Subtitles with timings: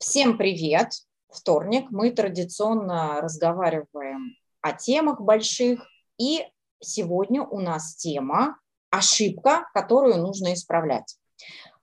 [0.00, 0.92] Всем привет!
[1.28, 1.88] Вторник.
[1.90, 5.86] Мы традиционно разговариваем о темах больших.
[6.16, 6.42] И
[6.80, 8.58] сегодня у нас тема
[8.88, 11.18] «Ошибка, которую нужно исправлять».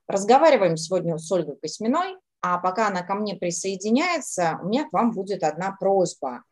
[0.08, 5.12] Разговариваем сегодня с Ольгой Косьминой, а пока она ко мне присоединяется, у меня к вам
[5.12, 6.42] будет одна просьба.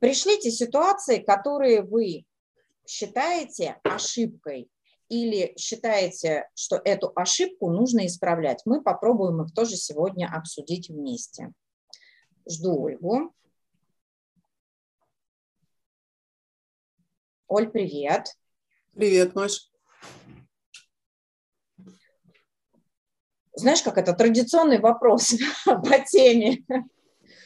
[0.00, 2.24] Пришлите ситуации, которые вы
[2.84, 4.68] считаете ошибкой
[5.10, 11.52] или считаете, что эту ошибку нужно исправлять, мы попробуем их тоже сегодня обсудить вместе.
[12.48, 13.34] Жду Ольгу.
[17.48, 18.36] Оль, привет.
[18.94, 19.68] Привет, Маш.
[23.54, 25.34] Знаешь, как это традиционный вопрос
[25.64, 26.64] по теме.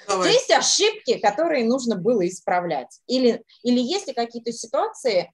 [0.07, 0.35] Давай.
[0.35, 3.01] Есть ошибки, которые нужно было исправлять?
[3.07, 5.33] Или, или есть ли какие-то ситуации,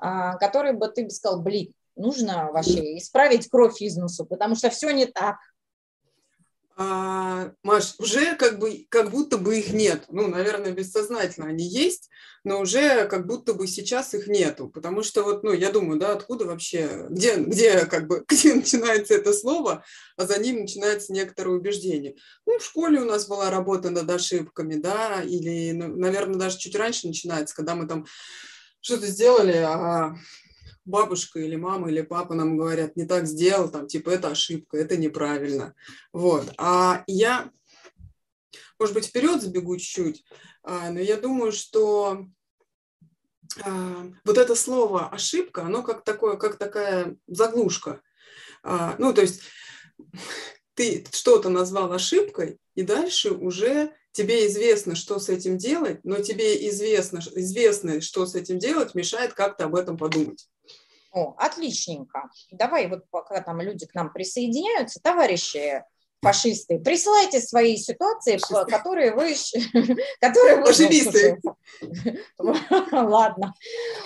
[0.00, 4.90] которые бы ты бы сказал, блин, нужно вообще исправить кровь из носу, потому что все
[4.90, 5.36] не так.
[6.82, 10.04] А, Маш, уже как бы как будто бы их нет.
[10.08, 12.08] Ну, наверное, бессознательно они есть,
[12.42, 14.66] но уже как будто бы сейчас их нету.
[14.68, 19.12] Потому что вот, ну, я думаю, да, откуда вообще, где, где как бы, где начинается
[19.12, 19.84] это слово,
[20.16, 22.16] а за ним начинается некоторое убеждение.
[22.46, 26.76] Ну, в школе у нас была работа над ошибками, да, или, ну, наверное, даже чуть
[26.76, 28.06] раньше начинается, когда мы там
[28.80, 30.16] что-то сделали, а
[30.84, 34.96] бабушка или мама или папа нам говорят, не так сделал, там, типа, это ошибка, это
[34.96, 35.74] неправильно.
[36.12, 36.52] Вот.
[36.58, 37.50] А я,
[38.78, 40.24] может быть, вперед забегу чуть-чуть,
[40.62, 42.26] а, но я думаю, что
[43.64, 48.00] а, вот это слово ошибка, оно как такое, как такая заглушка.
[48.62, 49.42] А, ну, то есть
[50.74, 56.68] ты что-то назвал ошибкой, и дальше уже тебе известно, что с этим делать, но тебе
[56.68, 60.48] известно, известно, что с этим делать, мешает как-то об этом подумать.
[61.12, 62.30] О, отличненько.
[62.52, 65.82] Давай вот пока там люди к нам присоединяются, товарищи
[66.22, 68.70] фашисты, присылайте свои ситуации, фашисты.
[68.70, 69.34] которые вы...
[70.20, 71.40] Которые вы Фашисты.
[72.92, 73.54] Ладно.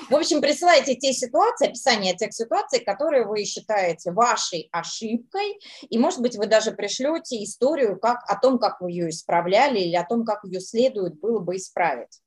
[0.08, 6.20] В общем, присылайте те ситуации, описание тех ситуаций, которые вы считаете вашей ошибкой, и, может
[6.20, 10.24] быть, вы даже пришлете историю как, о том, как вы ее исправляли, или о том,
[10.24, 12.20] как ее следует было бы исправить.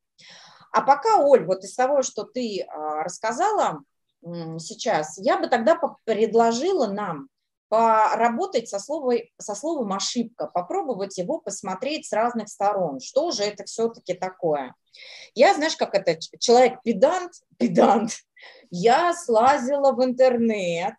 [0.72, 3.82] А пока, Оль, вот из того, что ты а, рассказала,
[4.60, 7.30] сейчас, я бы тогда предложила нам
[7.70, 13.00] поработать со, словом, со словом ошибка, попробовать его посмотреть с разных сторон.
[13.00, 14.74] Что же это все-таки такое?
[15.34, 18.14] Я, знаешь, как это, человек педант,
[18.70, 20.96] я слазила в интернет,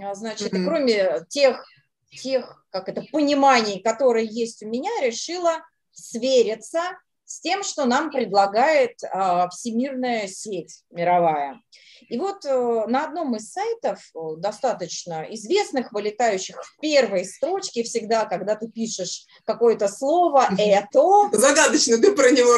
[0.00, 0.64] а, значит, mm-hmm.
[0.64, 1.64] кроме тех,
[2.10, 5.62] тех, как это, пониманий, которые есть у меня, решила
[5.92, 6.80] свериться
[7.24, 11.60] с тем, что нам предлагает а, всемирная сеть мировая.
[12.08, 18.24] И вот э, на одном из сайтов, э, достаточно известных, вылетающих в первой строчке всегда,
[18.26, 21.28] когда ты пишешь какое-то слово, это...
[21.32, 22.56] Загадочно ты про него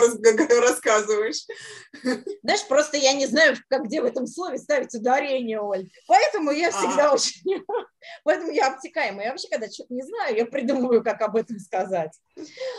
[0.60, 1.46] рассказываешь.
[2.42, 5.90] Знаешь, просто я не знаю, как где в этом слове ставить ударение, Оль.
[6.06, 7.14] Поэтому я всегда а.
[7.14, 7.64] очень...
[8.24, 9.26] Поэтому я обтекаемая.
[9.26, 12.12] Я вообще, когда что-то не знаю, я придумываю, как об этом сказать.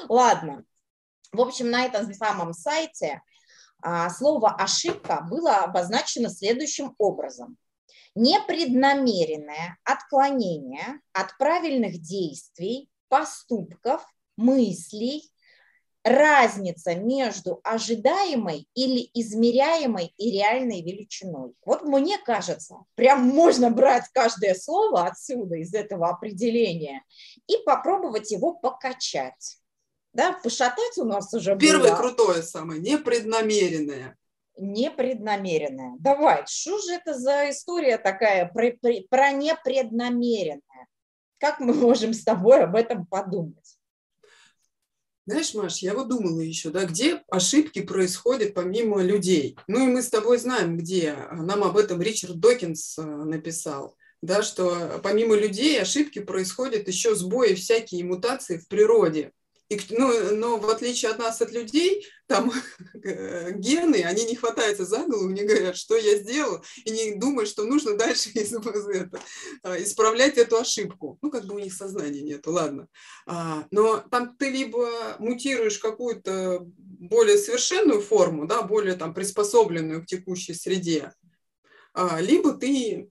[0.07, 0.63] Ладно.
[1.31, 3.21] В общем, на этом самом сайте
[4.09, 7.57] слово «ошибка» было обозначено следующим образом.
[8.15, 14.05] Непреднамеренное отклонение от правильных действий, поступков,
[14.35, 15.31] мыслей,
[16.03, 21.53] разница между ожидаемой или измеряемой и реальной величиной.
[21.65, 27.03] Вот мне кажется, прям можно брать каждое слово отсюда, из этого определения,
[27.47, 29.60] и попробовать его покачать
[30.13, 31.97] да, пошатать у нас уже Первое было.
[31.97, 34.17] крутое самое, непреднамеренное.
[34.57, 35.95] Непреднамеренное.
[35.99, 38.71] Давай, что же это за история такая про,
[39.09, 40.87] про, непреднамеренное?
[41.39, 43.77] Как мы можем с тобой об этом подумать?
[45.25, 49.57] Знаешь, Маш, я вот думала еще, да, где ошибки происходят помимо людей.
[49.67, 51.15] Ну и мы с тобой знаем, где.
[51.31, 57.53] Нам об этом Ричард Докинс э, написал, да, что помимо людей ошибки происходят еще сбои
[57.53, 59.31] всякие мутации в природе.
[59.71, 62.51] И, ну, но в отличие от нас, от людей, там
[62.93, 67.63] гены, они не хватаются за голову, не говорят, что я сделал, и не думают, что
[67.63, 69.21] нужно дальше это,
[69.63, 71.17] а, исправлять эту ошибку.
[71.21, 72.89] Ну, как бы у них сознания нету, ладно.
[73.25, 74.89] А, но там ты либо
[75.19, 81.13] мутируешь какую-то более совершенную форму, да, более там приспособленную к текущей среде,
[81.93, 83.09] а, либо ты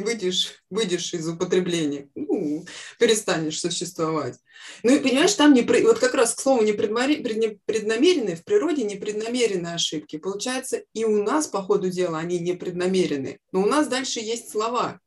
[0.00, 2.64] выйдешь, выйдешь из употребления, ну,
[2.98, 4.38] перестанешь существовать.
[4.82, 10.18] Ну и понимаешь, там не, вот как раз к слову непреднамеренные, в природе непреднамеренные ошибки.
[10.18, 15.00] Получается, и у нас по ходу дела они непреднамеренные, но у нас дальше есть слова.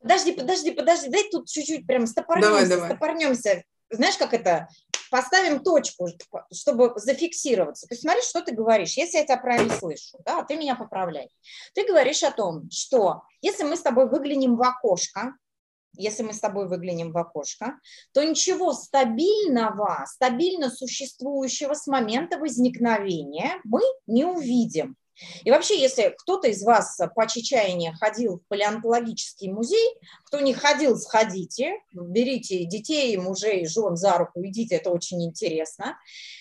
[0.00, 2.90] Подожди, подожди, подожди, дай тут чуть-чуть прям стопорнемся, давай, давай.
[2.90, 3.64] стопорнемся.
[3.90, 4.68] знаешь, как это,
[5.10, 6.08] поставим точку,
[6.52, 7.86] чтобы зафиксироваться.
[7.86, 8.96] То есть смотри, что ты говоришь.
[8.96, 11.28] Если я тебя правильно слышу, да, ты меня поправляй.
[11.74, 15.34] Ты говоришь о том, что если мы с тобой выглянем в окошко,
[15.96, 17.78] если мы с тобой выглянем в окошко,
[18.12, 24.96] то ничего стабильного, стабильно существующего с момента возникновения мы не увидим.
[25.44, 29.94] И вообще, если кто-то из вас по чечаянию ходил в палеонтологический музей,
[30.24, 35.98] кто не ходил, сходите, берите детей, мужей, жен за руку, идите, это очень интересно.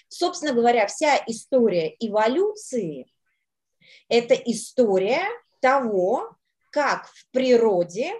[0.07, 3.11] Собственно говоря, вся история эволюции–
[4.09, 5.23] это история
[5.61, 6.35] того,
[6.71, 8.13] как в природе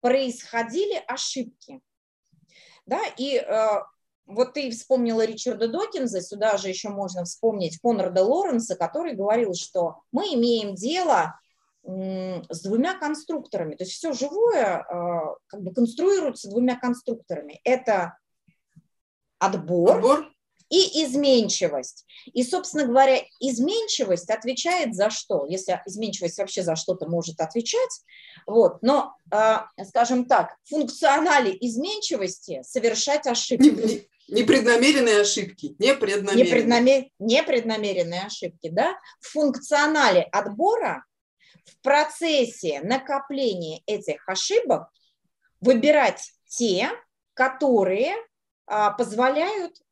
[0.00, 1.80] происходили ошибки.
[2.84, 3.68] Да, и э,
[4.26, 10.02] вот ты вспомнила Ричарда Докинза, сюда же еще можно вспомнить Конрада Лоренса, который говорил, что
[10.12, 11.38] мы имеем дело
[11.84, 13.74] с двумя конструкторами.
[13.74, 17.60] То есть все живое э, как бы конструируется двумя конструкторами.
[17.64, 18.16] Это
[19.40, 20.32] отбор, отбор
[20.72, 22.06] и изменчивость.
[22.32, 25.44] И, собственно говоря, изменчивость отвечает за что?
[25.46, 28.00] Если изменчивость вообще за что-то может отвечать,
[28.46, 34.08] вот, но, э, скажем так, функционале изменчивости совершать ошибки.
[34.28, 35.76] Непреднамеренные ошибки.
[35.78, 36.44] Непреднамеренные.
[36.46, 37.04] Непреднамер...
[37.18, 38.98] Непреднамеренные ошибки, да.
[39.20, 41.04] В функционале отбора,
[41.66, 44.88] в процессе накопления этих ошибок
[45.60, 46.88] выбирать те,
[47.34, 48.16] которые
[48.66, 49.74] а, позволяют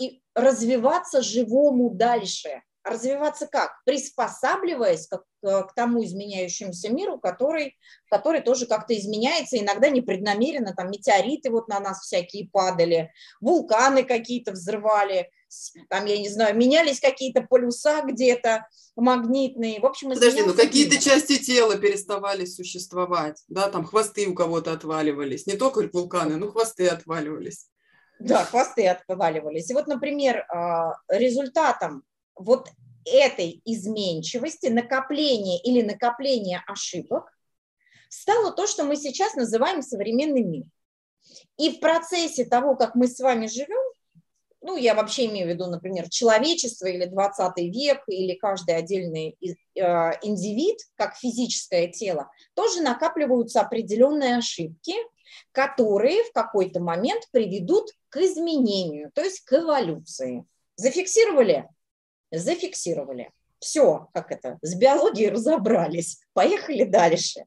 [0.00, 2.62] и развиваться живому дальше.
[2.82, 3.72] Развиваться как?
[3.84, 7.76] Приспосабливаясь к, к тому изменяющемуся миру, который,
[8.10, 14.52] который тоже как-то изменяется, иногда непреднамеренно, там метеориты вот на нас всякие падали, вулканы какие-то
[14.52, 15.30] взрывали,
[15.88, 18.66] там, я не знаю, менялись какие-то полюса где-то
[18.96, 19.80] магнитные.
[19.80, 25.46] В общем, Подожди, ну какие-то части тела переставали существовать, да, там хвосты у кого-то отваливались,
[25.46, 27.66] не только вулканы, но хвосты отваливались.
[28.20, 29.70] Да, хвосты отваливались.
[29.70, 32.04] И вот, например, а, результатом
[32.36, 32.68] вот
[33.04, 37.32] этой изменчивости, накопления или накопления ошибок
[38.08, 40.64] стало то, что мы сейчас называем современный мир.
[41.56, 43.78] И в процессе того, как мы с вами живем,
[44.62, 49.38] ну, я вообще имею в виду, например, человечество или 20 век, или каждый отдельный
[49.80, 54.94] а, индивид, как физическое тело, тоже накапливаются определенные ошибки,
[55.52, 60.44] которые в какой-то момент приведут к изменению, то есть к эволюции.
[60.76, 61.68] Зафиксировали?
[62.30, 63.30] Зафиксировали.
[63.58, 66.20] Все, как это, с биологией разобрались.
[66.32, 67.44] Поехали дальше.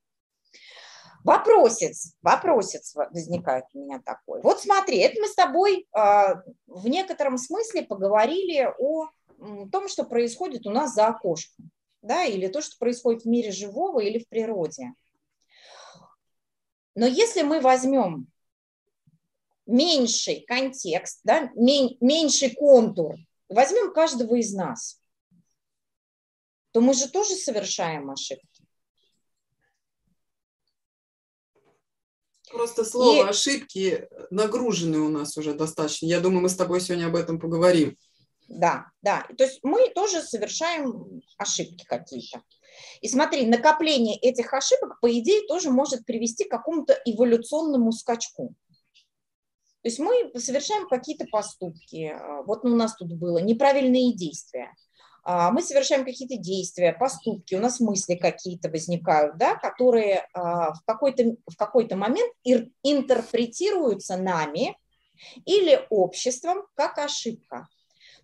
[1.23, 4.41] Вопросец, вопросец возникает у меня такой.
[4.41, 6.35] Вот смотри, это мы с тобой э,
[6.67, 9.07] в некотором смысле поговорили о
[9.71, 11.71] том, что происходит у нас за окошком,
[12.01, 14.93] да, или то, что происходит в мире живого или в природе.
[16.95, 18.27] Но если мы возьмем
[19.65, 23.15] меньший контекст, да, меньший контур,
[23.49, 24.99] возьмем каждого из нас,
[26.71, 28.47] то мы же тоже совершаем ошибки.
[32.51, 33.29] Просто слово и...
[33.29, 36.05] ошибки нагружены у нас уже достаточно.
[36.05, 37.97] Я думаю, мы с тобой сегодня об этом поговорим.
[38.47, 39.27] Да, да.
[39.37, 42.43] То есть мы тоже совершаем ошибки какие-то.
[43.01, 48.55] И смотри, накопление этих ошибок, по идее, тоже может привести к какому-то эволюционному скачку.
[49.81, 52.15] То есть мы совершаем какие-то поступки.
[52.45, 54.73] Вот у нас тут было неправильные действия.
[55.25, 60.83] А, мы совершаем какие-то действия, поступки, у нас мысли какие-то возникают, да, которые а, в
[60.85, 64.77] какой-то, в какой-то момент интерпретируются нами
[65.45, 67.69] или обществом как ошибка.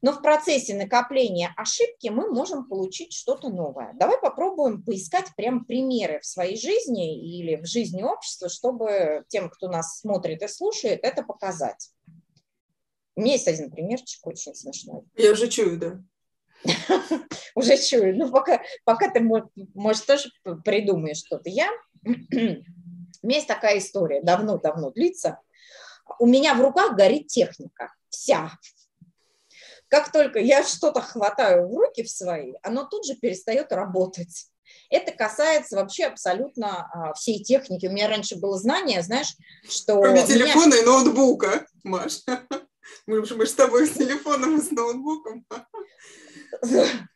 [0.02, 3.94] Но в процессе накопления ошибки мы можем получить что-то новое.
[3.96, 9.68] Давай попробуем поискать прям примеры в своей жизни или в жизни общества, чтобы тем, кто
[9.68, 11.92] нас смотрит и слушает, это показать.
[13.16, 15.04] У меня есть один примерчик очень смешной.
[15.18, 16.02] Я уже чую, да.
[17.56, 18.16] Уже чую.
[18.18, 20.30] Ну, пока, пока ты, может, тоже
[20.64, 21.50] придумаешь что-то.
[21.50, 21.70] Я...
[23.22, 25.40] У меня есть такая история, давно-давно длится.
[26.20, 27.94] У меня в руках горит техника.
[28.08, 28.52] Вся,
[29.90, 34.48] как только я что-то хватаю в руки в свои, оно тут же перестает работать.
[34.90, 37.88] Это касается вообще абсолютно а, всей техники.
[37.88, 39.36] У меня раньше было знание, знаешь,
[39.68, 40.00] что...
[40.02, 40.82] Кроме телефона меня...
[40.82, 42.22] и ноутбука, Маш.
[43.06, 45.46] Мы, мы с тобой с телефоном и с ноутбуком.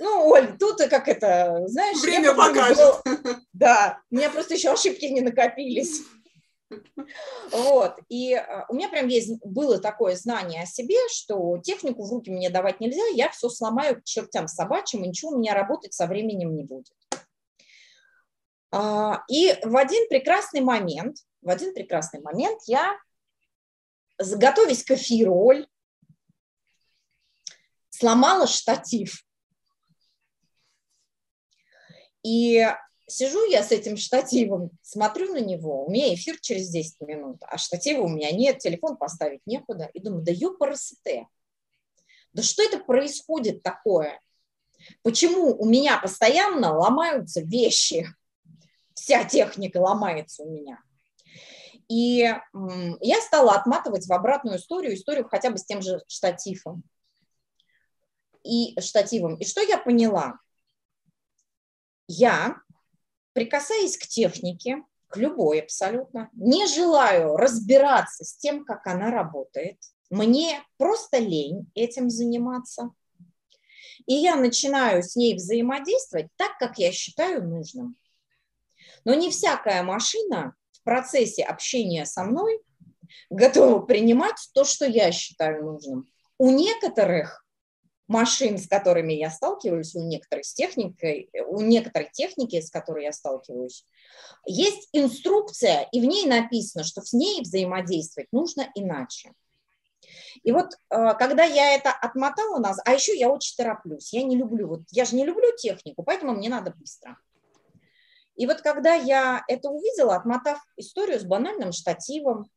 [0.00, 1.98] Ну, Оль, тут как это, знаешь...
[2.00, 2.76] Время покажет.
[2.76, 3.40] Было...
[3.52, 6.02] Да, у меня просто еще ошибки не накопились.
[7.52, 7.98] Вот.
[8.08, 12.30] И а, у меня прям есть, было такое знание о себе, что технику в руки
[12.30, 16.06] мне давать нельзя, я все сломаю к чертям собачьим, и ничего у меня работать со
[16.06, 16.92] временем не будет.
[18.70, 22.98] А, и в один прекрасный момент, в один прекрасный момент я
[24.18, 25.66] готовясь к эфироль,
[27.90, 29.24] сломала штатив.
[32.22, 32.66] И
[33.08, 37.58] сижу я с этим штативом, смотрю на него, у меня эфир через 10 минут, а
[37.58, 39.90] штатива у меня нет, телефон поставить некуда.
[39.94, 41.26] И думаю, да ёпарасете,
[42.32, 44.20] да что это происходит такое?
[45.02, 48.06] Почему у меня постоянно ломаются вещи?
[48.94, 50.80] Вся техника ломается у меня.
[51.88, 52.30] И
[53.00, 56.82] я стала отматывать в обратную историю, историю хотя бы с тем же штативом.
[58.44, 59.36] И штативом.
[59.36, 60.38] И что я поняла?
[62.06, 62.60] Я,
[63.38, 69.78] прикасаясь к технике, к любой абсолютно, не желаю разбираться с тем, как она работает.
[70.10, 72.90] Мне просто лень этим заниматься.
[74.06, 77.94] И я начинаю с ней взаимодействовать так, как я считаю нужным.
[79.04, 82.60] Но не всякая машина в процессе общения со мной
[83.30, 86.08] готова принимать то, что я считаю нужным.
[86.38, 87.46] У некоторых
[88.08, 93.12] машин, с которыми я сталкиваюсь, у некоторых с техникой, у некоторой техники, с которой я
[93.12, 93.84] сталкиваюсь,
[94.46, 99.32] есть инструкция, и в ней написано, что с ней взаимодействовать нужно иначе.
[100.42, 104.36] И вот э, когда я это отмотала назад, а еще я очень тороплюсь, я не
[104.36, 107.18] люблю, вот я же не люблю технику, поэтому мне надо быстро.
[108.36, 112.48] И вот когда я это увидела, отмотав историю с банальным штативом,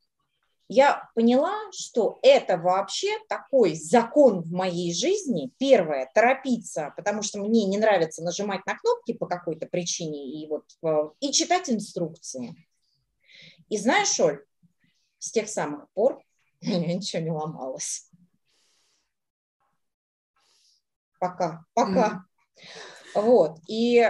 [0.73, 5.51] я поняла, что это вообще такой закон в моей жизни.
[5.57, 10.63] Первое, торопиться, потому что мне не нравится нажимать на кнопки по какой-то причине и, вот,
[10.81, 12.55] э, и читать инструкции.
[13.67, 14.45] И знаешь, Оль,
[15.19, 16.23] с тех самых пор
[16.61, 18.09] у меня ничего не ломалось.
[21.19, 22.23] Пока, пока.
[23.15, 23.21] Mm.
[23.21, 23.59] Вот.
[23.67, 24.09] И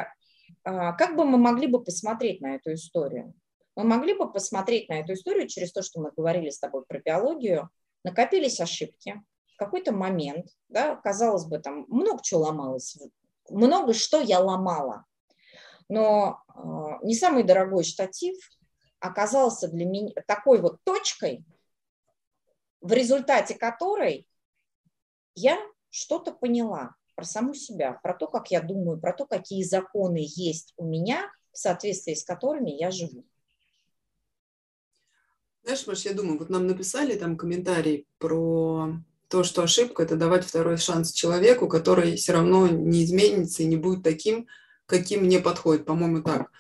[0.64, 3.34] а, как бы мы могли бы посмотреть на эту историю?
[3.76, 7.00] Мы могли бы посмотреть на эту историю через то, что мы говорили с тобой про
[7.00, 7.70] биологию.
[8.04, 9.22] Накопились ошибки.
[9.54, 12.98] В какой-то момент, да, казалось бы, там много чего ломалось,
[13.50, 15.06] много что я ломала.
[15.88, 16.62] Но э,
[17.04, 18.36] не самый дорогой штатив
[19.00, 21.46] оказался для меня такой вот точкой,
[22.82, 24.28] в результате которой
[25.36, 25.58] я
[25.90, 30.74] что-то поняла про саму себя, про то, как я думаю, про то, какие законы есть
[30.78, 33.26] у меня, в соответствии с которыми я живу.
[35.64, 38.94] Знаешь, Маш, я думаю, вот нам написали там комментарий про
[39.28, 43.78] то, что ошибка– это давать второй шанс человеку, который все равно не изменится и не
[43.78, 44.48] будет таким,
[44.88, 46.52] каким мне подходит, по-моему, так.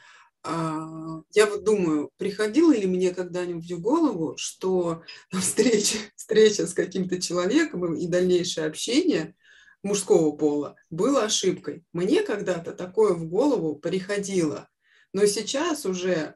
[0.43, 7.21] А, я вот думаю, приходило ли мне когда-нибудь в голову, что встреча, встреча с каким-то
[7.21, 9.35] человеком и дальнейшее общение
[9.83, 11.83] мужского пола было ошибкой.
[11.91, 14.69] Мне когда-то такое в голову приходило.
[15.13, 16.35] Но сейчас уже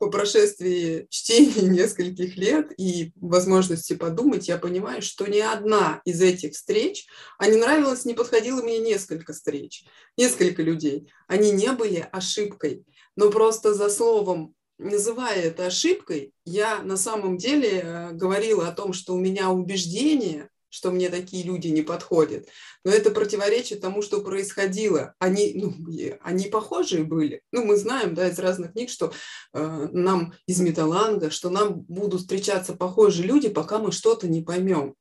[0.00, 6.54] по прошествии чтения нескольких лет и возможности подумать, я понимаю, что ни одна из этих
[6.54, 7.06] встреч,
[7.38, 9.84] а не нравилось, не подходило мне несколько встреч,
[10.16, 12.84] несколько людей, они не были ошибкой.
[13.14, 18.94] Но просто за словом, называя это ошибкой, я на самом деле э, говорила о том,
[18.94, 22.48] что у меня убеждение, что мне такие люди не подходят.
[22.84, 25.14] Но это противоречит тому, что происходило.
[25.18, 25.74] Они, ну,
[26.22, 27.42] они похожие были.
[27.52, 29.12] Ну, мы знаем, да, из разных книг, что
[29.52, 34.94] э, нам из металланга, что нам будут встречаться похожие люди, пока мы что-то не поймем.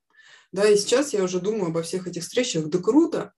[0.51, 2.65] Да, и сейчас я уже думаю обо всех этих встречах.
[2.65, 3.33] Да круто,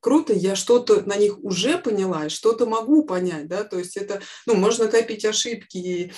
[0.00, 4.56] круто, я что-то на них уже поняла, что-то могу понять, да, то есть это, ну,
[4.56, 6.12] можно копить ошибки и,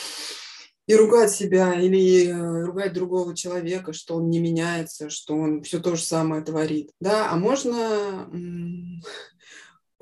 [0.93, 5.81] и ругать себя, или э, ругать другого человека, что он не меняется, что он все
[5.81, 9.01] то же самое творит, да, а можно м-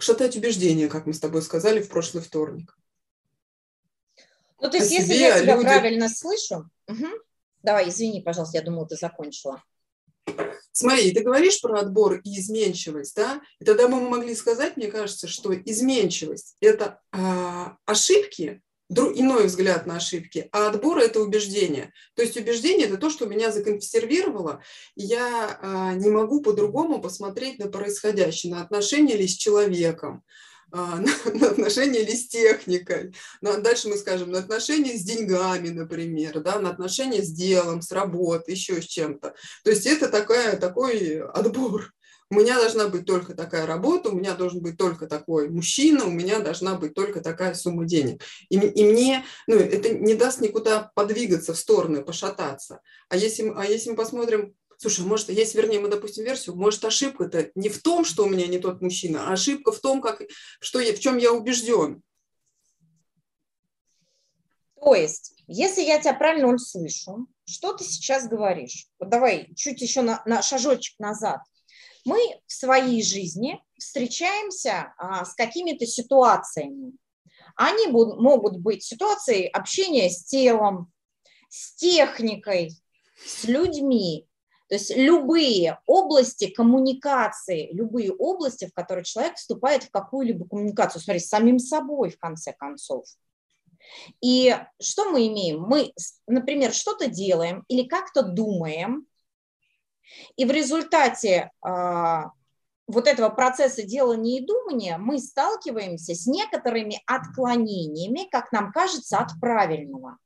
[0.00, 2.76] шатать убеждения, как мы с тобой сказали в прошлый вторник.
[4.60, 5.64] Ну, то есть, если себе, я тебя люди...
[5.64, 7.06] правильно слышу, угу.
[7.62, 9.62] давай, извини, пожалуйста, я думала, ты закончила.
[10.72, 13.40] Смотри, ты говоришь про отбор и изменчивость, да?
[13.60, 19.96] И тогда мы могли сказать, мне кажется, что изменчивость– это э, ошибки, иной взгляд на
[19.96, 21.92] ошибки, а отбор– это убеждение.
[22.14, 24.62] То есть убеждение– это то, что меня законсервировало,
[24.96, 30.24] и я э, не могу по-другому посмотреть на происходящее, на отношения ли с человеком,
[30.72, 35.68] а, на, на отношения ли с техникой, на, дальше мы скажем, на отношения с деньгами,
[35.68, 39.34] например, да, на отношения с делом, с работой, еще с чем-то.
[39.64, 41.92] То есть это такая, такой отбор.
[42.30, 46.10] У меня должна быть только такая работа, у меня должен быть только такой мужчина, у
[46.10, 48.22] меня должна быть только такая сумма денег.
[48.48, 52.80] И, и мне ну, это не даст никуда подвигаться в стороны, пошататься.
[53.08, 57.50] А если, а если мы посмотрим Слушай, может, есть, вернее, мы допустим версию, может, ошибка-то
[57.54, 60.22] не в том, что у меня не тот мужчина, а ошибка в том, как,
[60.58, 62.02] что я, в чем я убежден.
[64.80, 68.86] То есть, если я тебя правильно услышу, что ты сейчас говоришь?
[68.98, 71.40] Вот давай чуть еще на, на шажочек назад.
[72.04, 76.92] Мы в своей жизни встречаемся а, с какими-то ситуациями.
[77.56, 80.92] Они могут быть ситуации общения с телом,
[81.48, 82.70] с техникой,
[83.24, 84.26] с людьми.
[84.68, 91.20] То есть любые области коммуникации, любые области, в которые человек вступает в какую-либо коммуникацию, смотри,
[91.20, 93.04] с самим собой, в конце концов.
[94.20, 95.62] И что мы имеем?
[95.62, 95.92] Мы,
[96.26, 99.06] например, что-то делаем или как-то думаем,
[100.36, 102.22] и в результате э,
[102.86, 109.38] вот этого процесса делания и думания мы сталкиваемся с некоторыми отклонениями, как нам кажется, от
[109.40, 110.18] правильного.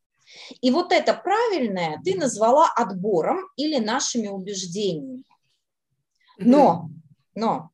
[0.61, 5.25] И вот это правильное ты назвала отбором или нашими убеждениями.
[6.39, 6.89] Но,
[7.35, 7.71] но,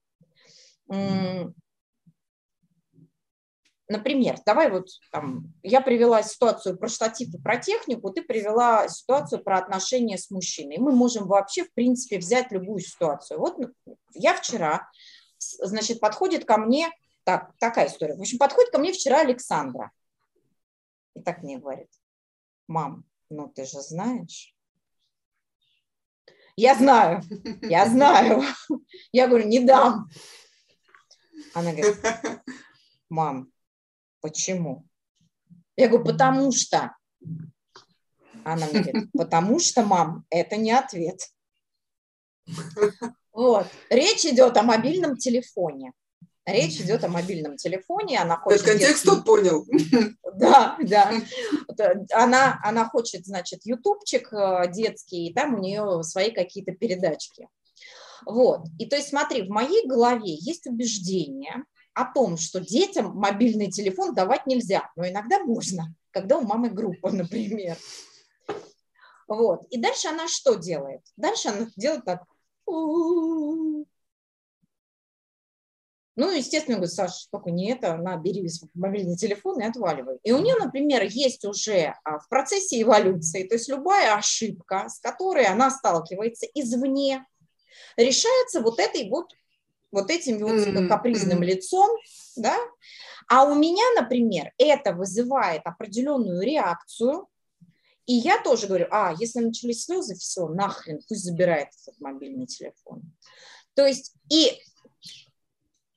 [3.91, 9.43] например, давай вот там, я привела ситуацию про штатив и про технику, ты привела ситуацию
[9.43, 10.79] про отношения с мужчиной.
[10.79, 13.41] Мы можем вообще, в принципе, взять любую ситуацию.
[13.41, 13.59] Вот
[14.15, 14.89] я вчера,
[15.39, 16.91] значит, подходит ко мне,
[17.25, 18.15] так, такая история.
[18.15, 19.91] В общем, подходит ко мне вчера Александра.
[21.15, 21.91] И так мне говорит,
[22.69, 24.55] мам, ну ты же знаешь.
[26.55, 27.23] Я знаю,
[27.63, 28.43] я знаю.
[29.13, 30.09] Я говорю, не дам.
[31.55, 31.97] Она говорит,
[33.09, 33.51] мам,
[34.21, 34.87] почему?
[35.77, 36.95] Я говорю, потому что.
[38.45, 41.21] Она мне говорит, потому что, мам, это не ответ.
[43.33, 43.67] Вот.
[43.89, 45.93] Речь идет о мобильном телефоне.
[46.47, 48.63] Речь идет о мобильном телефоне, она хочет...
[48.63, 49.67] Контекст тут понял.
[50.33, 51.13] Да, да.
[52.13, 57.49] Она, она хочет, значит, ютубчик э, детский, и там у нее свои какие-то передачки.
[58.25, 58.63] Вот.
[58.79, 64.15] И то есть смотри, в моей голове есть убеждение о том, что детям мобильный телефон
[64.15, 67.77] давать нельзя, но иногда можно, когда у мамы группа, например.
[69.29, 69.67] Вот.
[69.71, 71.03] И дальше она что делает?
[71.17, 72.25] Дальше она делает так.
[76.17, 80.19] Ну, естественно, говорю, Саша, только не это, на, бери мобильный телефон и отваливай.
[80.23, 84.99] И у нее, например, есть уже а, в процессе эволюции, то есть любая ошибка, с
[84.99, 87.25] которой она сталкивается извне,
[87.97, 89.33] решается вот этой вот,
[89.93, 91.89] вот этим вот капризным лицом,
[92.37, 92.57] да,
[93.29, 97.29] а у меня, например, это вызывает определенную реакцию,
[98.07, 103.03] и я тоже говорю, а, если начались слезы, все, нахрен, пусть забирает этот мобильный телефон.
[103.75, 104.59] То есть и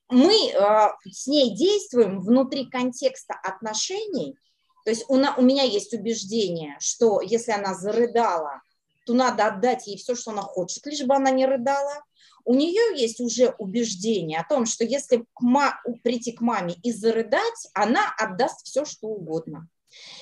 [0.10, 4.38] мы а, с ней действуем внутри контекста отношений.
[4.86, 8.62] То есть у, на, у меня есть убеждение, что если она зарыдала,
[9.08, 12.04] то надо отдать ей все, что она хочет, лишь бы она не рыдала.
[12.46, 16.92] У нее есть уже убеждение о том, что если к ма, прийти к маме и
[16.92, 19.68] зарыдать, она отдаст все, что угодно.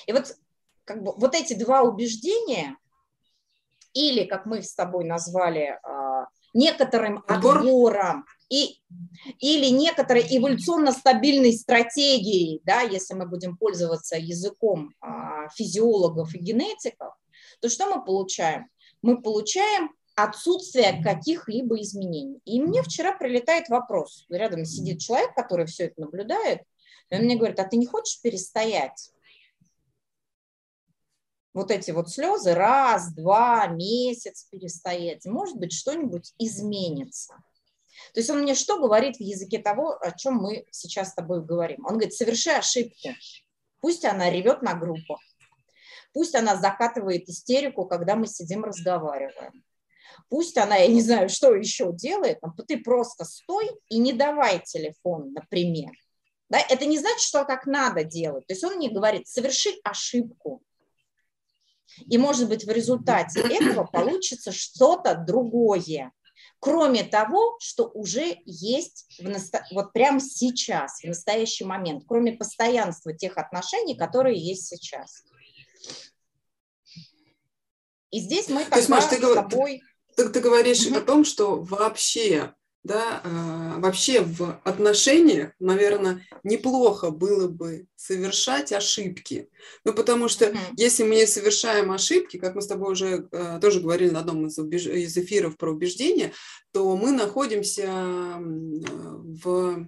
[0.06, 0.36] И вот,
[0.84, 2.76] как бы, вот эти два убеждения,
[3.92, 7.58] или, как мы с тобой назвали, а, некоторым Отбор.
[7.58, 8.80] отбором и,
[9.38, 17.14] или некоторой эволюционно стабильной стратегией, да, если мы будем пользоваться языком а, физиологов и генетиков,
[17.60, 18.68] то что мы получаем?
[19.02, 22.40] Мы получаем отсутствие каких-либо изменений.
[22.44, 24.26] И мне вчера прилетает вопрос.
[24.28, 26.62] Рядом сидит человек, который все это наблюдает,
[27.10, 29.12] и он мне говорит, а ты не хочешь перестоять?
[31.54, 37.34] вот эти вот слезы раз, два, месяц перестоять, может быть, что-нибудь изменится.
[38.14, 41.44] То есть он мне что говорит в языке того, о чем мы сейчас с тобой
[41.44, 41.84] говорим?
[41.84, 43.10] Он говорит, соверши ошибку.
[43.80, 45.20] Пусть она ревет на группах,
[46.12, 49.64] пусть она закатывает истерику, когда мы сидим разговариваем.
[50.32, 54.62] Пусть она, я не знаю, что еще делает, но ты просто стой и не давай
[54.64, 55.90] телефон, например.
[56.48, 58.46] Да, это не значит, что так надо делать.
[58.46, 60.62] То есть он мне говорит, соверши ошибку.
[62.06, 66.10] И, может быть, в результате этого получится что-то другое
[66.60, 69.66] кроме того, что уже есть в насто...
[69.72, 75.24] вот прямо сейчас, в настоящий момент, кроме постоянства тех отношений, которые есть сейчас.
[78.10, 79.82] И здесь мы тогда есть, Маш, ты, с тобой...
[80.16, 80.96] Ты, ты говоришь угу.
[80.96, 89.48] о том, что вообще да, а, вообще в отношениях, наверное, неплохо было бы совершать ошибки.
[89.84, 90.74] Ну, потому что mm-hmm.
[90.76, 94.46] если мы не совершаем ошибки, как мы с тобой уже а, тоже говорили на одном
[94.46, 94.86] из, убеж...
[94.86, 96.32] из эфиров про убеждения,
[96.72, 99.86] то мы находимся в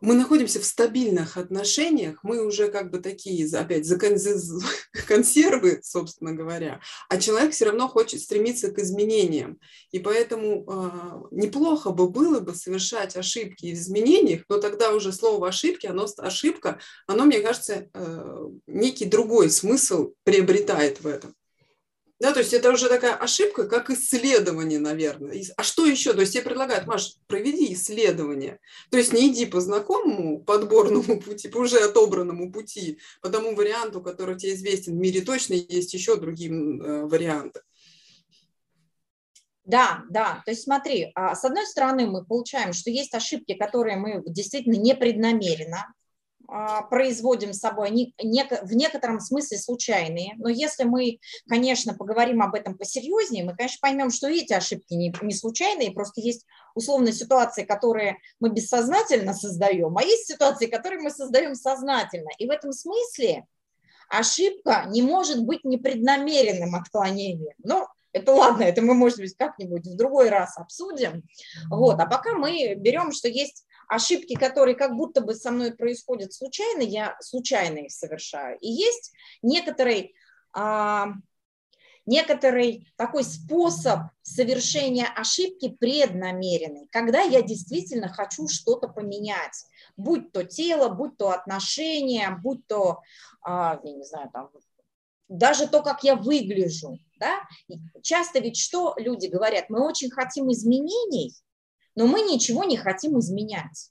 [0.00, 3.98] мы находимся в стабильных отношениях, мы уже как бы такие, опять, за
[5.06, 9.58] консервы, собственно говоря, а человек все равно хочет стремиться к изменениям.
[9.90, 15.48] И поэтому э, неплохо бы было бы совершать ошибки в изменениях, но тогда уже слово
[15.48, 21.35] ошибки, оно, ошибка, оно, мне кажется, э, некий другой смысл приобретает в этом.
[22.18, 25.38] Да, то есть это уже такая ошибка, как исследование, наверное.
[25.56, 26.14] А что еще?
[26.14, 28.58] То есть тебе предлагают, Маш, проведи исследование.
[28.90, 34.00] То есть не иди по знакомому подборному пути, по уже отобранному пути, по тому варианту,
[34.00, 34.94] который тебе известен.
[34.94, 37.60] В мире точно есть еще другие э, варианты.
[39.64, 43.96] Да, да, то есть смотри, а, с одной стороны мы получаем, что есть ошибки, которые
[43.96, 45.92] мы действительно непреднамеренно
[46.90, 50.34] производим с собой, они в некотором смысле случайные.
[50.36, 55.14] Но если мы, конечно, поговорим об этом посерьезнее, мы, конечно, поймем, что эти ошибки не,
[55.22, 61.10] не случайные, просто есть условные ситуации, которые мы бессознательно создаем, а есть ситуации, которые мы
[61.10, 62.30] создаем сознательно.
[62.38, 63.46] И в этом смысле
[64.08, 67.54] ошибка не может быть непреднамеренным отклонением.
[67.58, 71.22] Но это ладно, это мы, может быть, как-нибудь в другой раз обсудим.
[71.68, 72.00] Вот.
[72.00, 76.82] А пока мы берем, что есть ошибки, которые как будто бы со мной происходят случайно,
[76.82, 78.58] я случайно их совершаю.
[78.60, 80.14] И есть некоторый,
[80.52, 81.08] а,
[82.04, 89.64] некоторый такой способ совершения ошибки преднамеренный, когда я действительно хочу что-то поменять,
[89.96, 93.00] будь то тело, будь то отношения, будь то,
[93.42, 94.50] а, я не знаю, там,
[95.28, 96.98] даже то, как я выгляжу.
[97.18, 97.40] Да?
[98.02, 99.70] Часто ведь что люди говорят?
[99.70, 101.34] Мы очень хотим изменений,
[101.96, 103.90] но мы ничего не хотим изменять.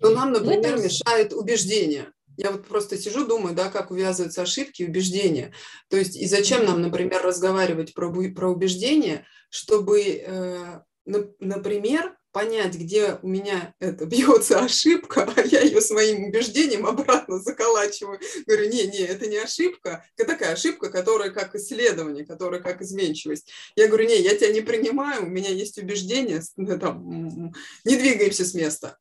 [0.00, 0.84] Но нам, например, этом...
[0.84, 2.12] мешает убеждение.
[2.36, 5.52] Я вот просто сижу, думаю, да, как увязываются ошибки и убеждения.
[5.88, 13.18] То есть и зачем нам, например, разговаривать про, про убеждения, чтобы, э, например, понять, где
[13.22, 18.20] у меня это бьется ошибка, а я ее своим убеждением обратно заколачиваю.
[18.46, 23.50] Говорю, не, не, это не ошибка, это такая ошибка, которая как исследование, которая как изменчивость.
[23.76, 26.42] Я говорю, не, я тебя не принимаю, у меня есть убеждение,
[26.78, 27.52] там,
[27.84, 28.98] не двигаемся с места.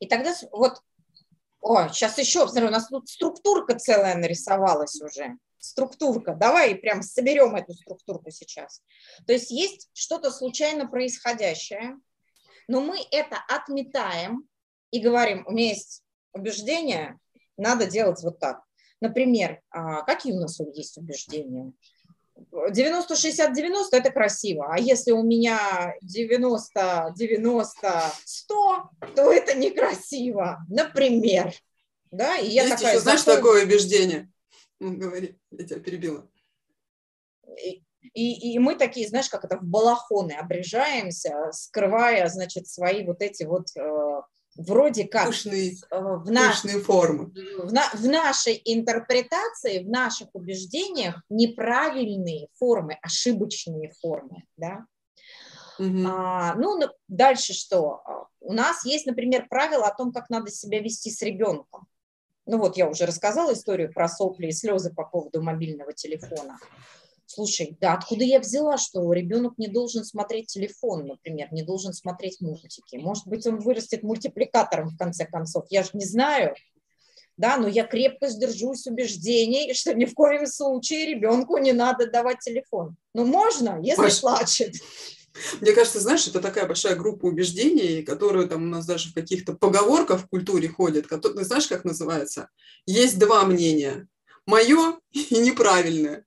[0.00, 0.80] И тогда вот,
[1.60, 6.34] о, сейчас еще, смотри, у нас тут структурка целая нарисовалась уже структурка.
[6.34, 8.82] Давай прям соберем эту структурку сейчас.
[9.26, 11.96] То есть есть что-то случайно происходящее,
[12.68, 14.44] но мы это отметаем
[14.90, 17.18] и говорим, у меня есть убеждение,
[17.56, 18.62] надо делать вот так.
[19.00, 21.72] Например, а, какие у нас есть убеждения?
[22.70, 30.58] 90, 60, 90 это красиво, а если у меня 90, 90, 100, то это некрасиво,
[30.68, 31.52] например.
[32.10, 34.30] Да, и я Есть такая, еще, знаешь, такое убеждение?
[34.80, 36.28] Ну, говори, я тебя перебила.
[37.64, 37.82] И,
[38.14, 43.44] и, и мы такие, знаешь, как это в балахоны обрежаемся, скрывая, значит, свои вот эти
[43.44, 44.22] вот э,
[44.56, 47.32] вроде как пышные, э, в, на, пышные формы.
[47.58, 54.86] В, на, в нашей интерпретации, в наших убеждениях неправильные формы, ошибочные формы, да.
[55.78, 56.06] Угу.
[56.08, 58.02] А, ну, дальше что?
[58.40, 61.86] У нас есть, например, правило о том, как надо себя вести с ребенком.
[62.48, 66.58] Ну вот я уже рассказала историю про сопли и слезы по поводу мобильного телефона.
[67.26, 72.40] Слушай, да откуда я взяла, что ребенок не должен смотреть телефон, например, не должен смотреть
[72.40, 72.96] мультики?
[72.96, 76.54] Может быть, он вырастет мультипликатором в конце концов, я же не знаю.
[77.36, 82.38] Да, но я крепко сдержусь убеждений, что ни в коем случае ребенку не надо давать
[82.38, 82.96] телефон.
[83.12, 84.72] Ну, можно, если Маш, плачет.
[85.60, 89.54] Мне кажется, знаешь, это такая большая группа убеждений, которые там у нас даже в каких-то
[89.54, 92.48] поговорках в культуре ходят, которые, знаешь, как называется?
[92.86, 94.08] Есть два мнения.
[94.46, 96.24] Мое и неправильное.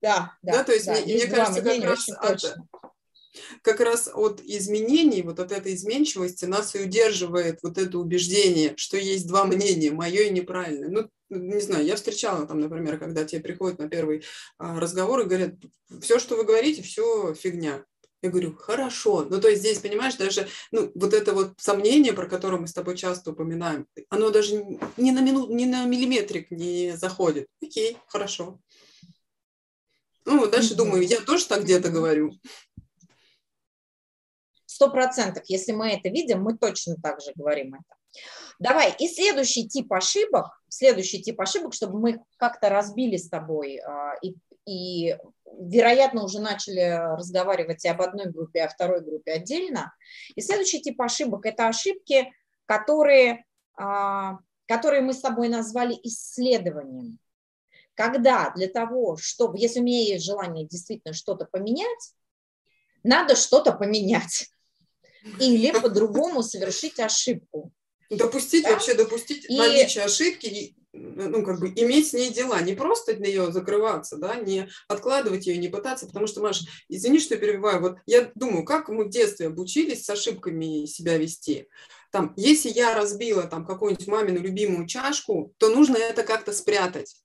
[0.00, 2.56] Да, да, да то есть да, мне, мне кажется, как раз это,
[3.62, 8.96] как раз от изменений, вот от этой изменчивости нас и удерживает вот это убеждение, что
[8.96, 10.88] есть два мнения, мое и неправильное.
[10.88, 14.24] Ну, не знаю, я встречала там, например, когда тебе приходят на первый
[14.58, 15.54] а, разговор и говорят,
[16.00, 17.84] все, что вы говорите, все фигня.
[18.22, 19.26] Я говорю, хорошо.
[19.28, 22.72] Ну, то есть здесь, понимаешь, даже ну, вот это вот сомнение, про которое мы с
[22.72, 24.56] тобой часто упоминаем, оно даже
[24.96, 27.48] ни на, минут, ни на миллиметрик не заходит.
[27.62, 28.60] Окей, хорошо.
[30.24, 32.32] Ну, дальше думаю, я тоже так где-то говорю.
[34.74, 35.44] Сто процентов.
[35.46, 38.22] Если мы это видим, мы точно так же говорим это.
[38.58, 44.14] Давай, и следующий тип ошибок, следующий тип ошибок, чтобы мы как-то разбили с тобой а,
[44.20, 44.34] и,
[44.66, 45.16] и,
[45.60, 49.94] вероятно, уже начали разговаривать и об одной группе, и о второй группе отдельно.
[50.34, 52.32] И следующий тип ошибок– это ошибки,
[52.66, 53.44] которые,
[53.78, 57.20] а, которые мы с тобой назвали исследованием.
[57.94, 62.12] Когда для того, чтобы, если у меня есть желание действительно что-то поменять,
[63.04, 64.50] надо что-то поменять.
[65.40, 67.72] Или по-другому совершить ошибку.
[68.10, 68.72] Допустить, да?
[68.72, 69.56] вообще допустить и...
[69.56, 74.36] наличие ошибки, ну, как бы иметь с ней дела, не просто для нее закрываться, да,
[74.36, 78.64] не откладывать ее, не пытаться, потому что, Маш, извини, что я перебиваю, вот я думаю,
[78.64, 81.66] как мы в детстве обучились с ошибками себя вести.
[82.12, 87.16] Там, если я разбила там какую-нибудь мамину любимую чашку, то нужно это как-то спрятать.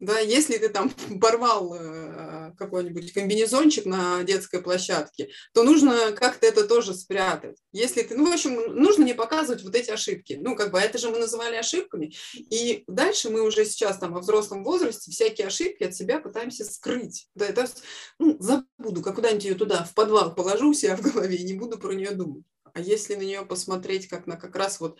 [0.00, 6.68] Да, если ты там порвал э, какой-нибудь комбинезончик на детской площадке, то нужно как-то это
[6.68, 7.56] тоже спрятать.
[7.72, 10.38] Если ты, ну, в общем, нужно не показывать вот эти ошибки.
[10.40, 12.14] Ну, как бы, это же мы называли ошибками.
[12.34, 17.28] И дальше мы уже сейчас там во взрослом возрасте всякие ошибки от себя пытаемся скрыть.
[17.34, 17.68] Да, это,
[18.20, 21.76] ну, забуду, как куда-нибудь ее туда в подвал положу себя в голове и не буду
[21.76, 22.44] про нее думать.
[22.72, 24.98] А если на нее посмотреть как на как раз вот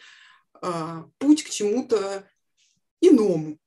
[0.61, 2.29] а, путь к чему-то
[3.01, 3.59] иному,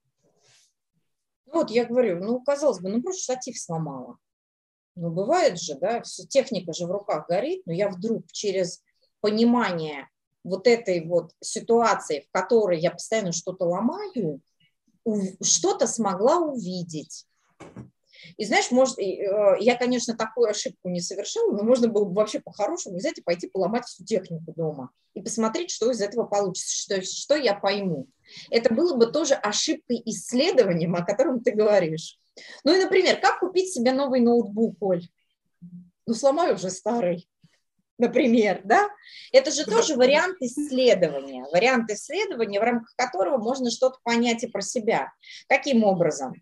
[1.54, 4.18] вот я говорю, ну, казалось бы, ну, просто штатив сломала.
[4.96, 8.84] Ну, бывает же, да, все, техника же в руках горит, но я вдруг через
[9.22, 10.10] понимание
[10.44, 14.42] вот этой вот ситуации, в которой я постоянно что-то ломаю,
[15.42, 17.26] что-то смогла увидеть.
[18.38, 22.40] И знаешь, может, э, я, конечно, такую ошибку не совершила, но можно было бы вообще
[22.40, 27.02] по-хорошему взять и пойти поломать всю технику дома и посмотреть, что из этого получится, что,
[27.02, 28.08] что я пойму.
[28.50, 32.18] Это было бы тоже ошибкой исследованием, о котором ты говоришь.
[32.64, 35.08] Ну и, например, как купить себе новый ноутбук, Оль?
[36.08, 37.28] Ну, сломай уже старый
[38.02, 38.90] например, да,
[39.32, 44.62] это же тоже вариант исследования, вариант исследования, в рамках которого можно что-то понять и про
[44.62, 45.14] себя.
[45.48, 46.34] Каким образом?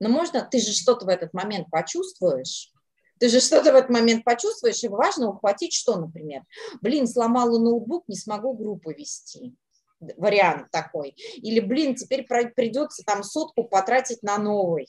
[0.00, 2.72] Но можно, ты же что-то в этот момент почувствуешь,
[3.18, 6.42] ты же что-то в этот момент почувствуешь, и важно ухватить что, например?
[6.82, 9.54] Блин, сломала ноутбук, не смогу группу вести.
[10.00, 11.10] Вариант такой.
[11.36, 14.86] Или, блин, теперь придется там сотку потратить на новый.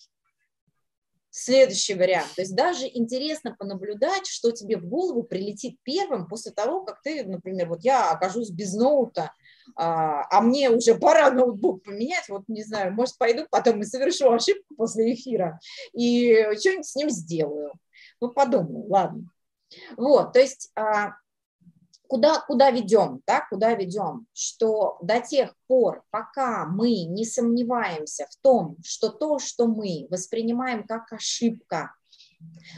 [1.30, 2.34] Следующий вариант.
[2.36, 7.24] То есть даже интересно понаблюдать, что тебе в голову прилетит первым после того, как ты,
[7.24, 9.32] например, вот я окажусь без ноута,
[9.76, 14.32] а, а мне уже пора ноутбук поменять, вот не знаю, может пойду потом и совершу
[14.32, 15.60] ошибку после эфира
[15.94, 17.74] и что-нибудь с ним сделаю.
[18.22, 19.30] Ну, подумаю, ладно.
[19.98, 21.14] Вот, то есть а,
[22.08, 28.36] куда, куда ведем, да, куда ведем, что до тех пор, пока мы не сомневаемся в
[28.42, 31.94] том, что то, что мы воспринимаем как ошибка,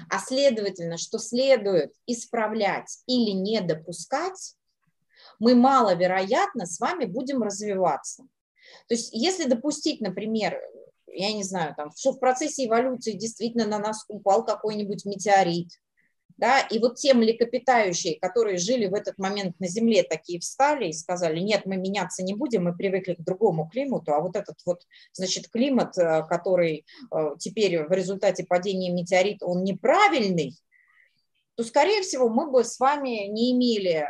[0.09, 4.55] а следовательно, что следует исправлять или не допускать,
[5.39, 8.23] мы маловероятно с вами будем развиваться.
[8.87, 10.59] То есть если допустить, например,
[11.07, 15.69] я не знаю, там, что в процессе эволюции действительно на нас упал какой-нибудь метеорит,
[16.39, 20.93] да, и вот те млекопитающие, которые жили в этот момент на Земле, такие встали и
[20.93, 24.83] сказали, нет, мы меняться не будем, мы привыкли к другому климату, а вот этот вот,
[25.11, 30.55] значит, климат, э, который э, теперь в результате падения метеорита, он неправильный,
[31.59, 34.07] то, скорее всего, мы бы с вами не имели,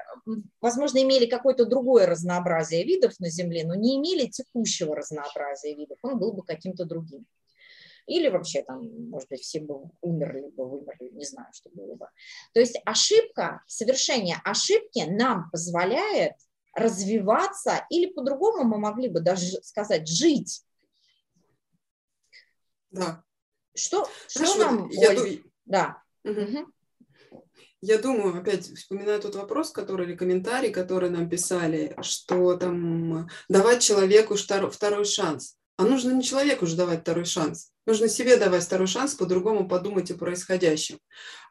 [0.62, 6.20] возможно, имели какое-то другое разнообразие видов на Земле, но не имели текущего разнообразия видов, он
[6.20, 7.26] был бы каким-то другим.
[8.06, 12.08] Или вообще там, может быть, все бы умерли бы, вымерли, не знаю, что было бы.
[12.54, 16.36] То есть ошибка, совершение ошибки нам позволяет
[16.76, 20.64] развиваться, или по-другому мы могли бы даже сказать, жить.
[22.92, 23.24] Да.
[23.74, 25.44] Что, что нам, я Оль?
[25.66, 26.04] Да.
[26.24, 26.74] Угу.
[27.82, 33.82] Я думаю, опять вспоминаю тот вопрос, который или комментарий, который нам писали, что там давать
[33.82, 35.56] человеку второй шанс.
[35.78, 37.72] А нужно не человеку же давать второй шанс.
[37.86, 41.00] Нужно себе давать второй шанс, по-другому подумать о происходящем.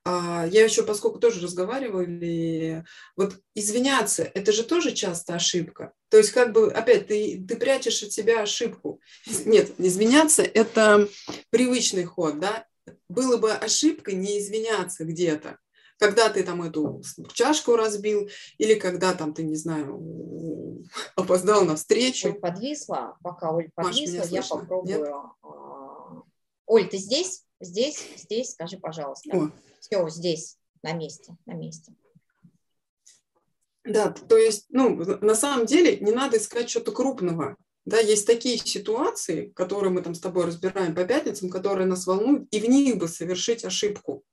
[0.05, 2.85] А, я еще, поскольку тоже разговариваю,
[3.17, 5.95] вот извиняться, это же тоже часто ошибка.
[6.11, 9.01] То есть, как бы, опять, ты, ты прячешь от себя ошибку.
[9.47, 11.09] Нет, извиняться– это
[11.49, 12.67] привычный ход, да.
[13.09, 15.57] Было бы ошибкой не извиняться где-то
[15.99, 20.85] когда ты там эту чашку разбил, или когда там ты, не знаю,
[21.17, 22.29] опоздал на встречу.
[22.29, 24.61] Оль подвисла, пока Оль подвисла, Маш, я слышно?
[24.61, 24.99] попробую.
[24.99, 25.09] Нет?
[25.43, 26.23] А,
[26.67, 27.45] Оль, ты здесь?
[27.61, 28.01] Здесь?
[28.17, 28.53] Здесь?
[28.53, 29.31] Скажи, пожалуйста.
[29.37, 29.51] О.
[29.81, 31.93] Все, здесь, на месте, на месте.
[33.85, 37.57] Да, то есть, ну, на самом деле не надо искать что-то крупного.
[37.87, 42.47] Да, есть такие ситуации, которые мы там с тобой разбираем по пятницам, которые нас волнуют,
[42.51, 44.25] и в них бы совершить ошибку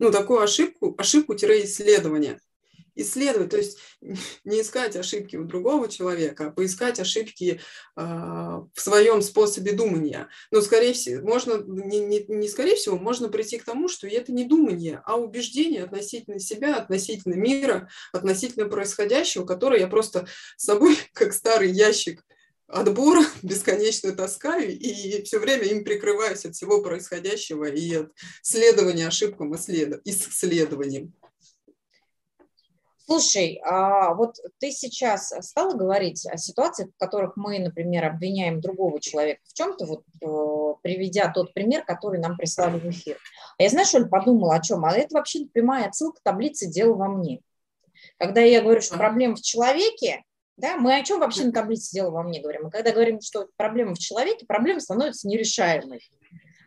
[0.00, 2.40] ну, такую ошибку, ошибку-исследование.
[2.96, 3.78] Исследовать, то есть
[4.44, 7.60] не искать ошибки у другого человека, а поискать ошибки
[7.96, 10.28] э, в своем способе думания.
[10.50, 14.32] Но, скорее всего, можно, не, не, не скорее всего, можно прийти к тому, что это
[14.32, 20.96] не думание, а убеждение относительно себя, относительно мира, относительно происходящего, которое я просто с собой,
[21.12, 22.24] как старый ящик
[22.72, 29.54] отбора бесконечно таскаю и все время им прикрываюсь от всего происходящего и от следования ошибкам
[29.54, 31.12] исследованием.
[33.10, 39.00] Слушай, а вот ты сейчас стала говорить о ситуациях, в которых мы, например, обвиняем другого
[39.00, 43.18] человека в чем-то, вот э, приведя тот пример, который нам прислали в эфир.
[43.58, 44.84] А я, знаешь, Оль, подумала о чем?
[44.84, 47.40] А это вообще прямая отсылка к таблице «Дело во мне».
[48.16, 50.22] Когда я говорю, что проблема в человеке,
[50.60, 52.64] да, мы о чем вообще на таблице «Дело во мне» говорим?
[52.64, 56.00] Мы когда говорим, что проблема в человеке, проблема становится нерешаемой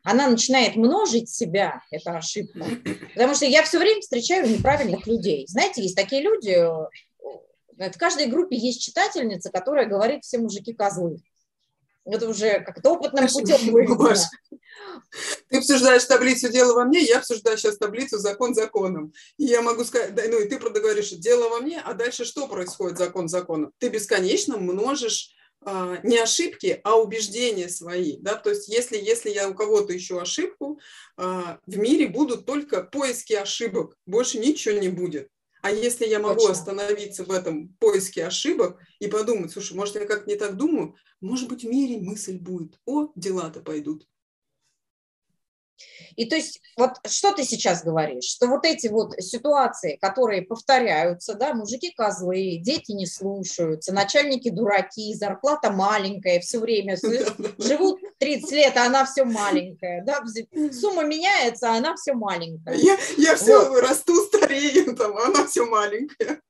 [0.03, 2.65] она начинает множить себя, это ошибка.
[3.13, 5.45] Потому что я все время встречаю неправильных людей.
[5.47, 11.21] Знаете, есть такие люди, э, в каждой группе есть читательница, которая говорит, все мужики козлы.
[12.05, 14.13] Это уже как-то опытным путем выведено.
[15.49, 19.13] Ты обсуждаешь таблицу «Дело во мне», я обсуждаю сейчас таблицу «Закон законом».
[19.37, 22.97] И я могу сказать, ну и ты говоришь «Дело во мне», а дальше что происходит
[22.97, 23.71] «Закон законом»?
[23.77, 25.33] Ты бесконечно множишь
[25.65, 28.17] а, не ошибки, а убеждения свои.
[28.17, 28.35] Да?
[28.35, 30.79] То есть если, если я у кого-то ищу ошибку,
[31.17, 35.29] а, в мире будут только поиски ошибок, больше ничего не будет.
[35.63, 36.52] А если я могу Точно.
[36.52, 41.49] остановиться в этом поиске ошибок и подумать, слушай, может, я как-то не так думаю, может
[41.49, 44.08] быть, в мире мысль будет, о, дела-то пойдут.
[46.15, 51.33] И то есть вот что ты сейчас говоришь, что вот эти вот ситуации, которые повторяются,
[51.36, 56.97] да, мужики козлы, дети не слушаются, начальники дураки, зарплата маленькая, все время
[57.57, 60.21] живут 30 лет, а она все маленькая, да,
[60.71, 62.75] сумма меняется, а она все маленькая.
[62.75, 63.81] Я, я все вот.
[63.81, 66.41] расту, старею, там, она все маленькая.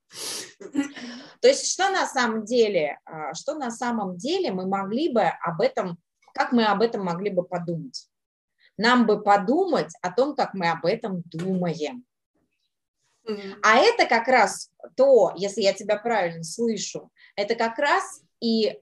[1.40, 5.60] То есть что на самом деле, а, что на самом деле мы могли бы об
[5.60, 5.98] этом,
[6.32, 8.08] как мы об этом могли бы подумать?
[8.76, 12.04] Нам бы подумать о том, как мы об этом думаем.
[13.62, 18.78] А это как раз то, если я тебя правильно слышу, это как раз и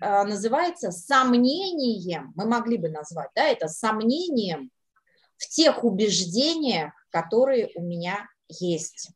[0.00, 4.70] а, называется сомнением, мы могли бы назвать, да, это сомнением
[5.38, 9.10] в тех убеждениях, которые у меня есть,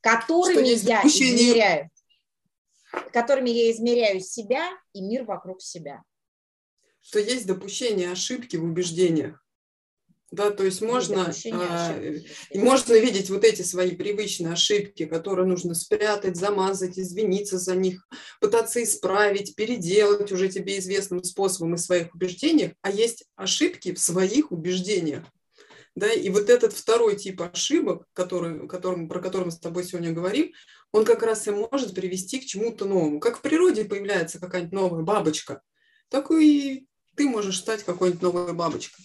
[0.00, 1.90] которыми я измеряю,
[3.12, 6.02] которыми я измеряю себя и мир вокруг себя.
[7.00, 9.42] Что есть допущение ошибки в убеждениях.
[10.30, 12.00] Да, то есть можно, а,
[12.54, 18.06] можно видеть вот эти свои привычные ошибки, которые нужно спрятать, замазать, извиниться за них,
[18.40, 24.52] пытаться исправить, переделать уже тебе известным способом из своих убеждениях, а есть ошибки в своих
[24.52, 25.24] убеждениях.
[25.96, 30.12] Да, и вот этот второй тип ошибок, который, которым, про который мы с тобой сегодня
[30.12, 30.52] говорим,
[30.92, 33.18] он как раз и может привести к чему-то новому.
[33.18, 35.62] Как в природе появляется какая-нибудь новая бабочка,
[36.08, 39.04] так и ты можешь стать какой-нибудь новой бабочкой.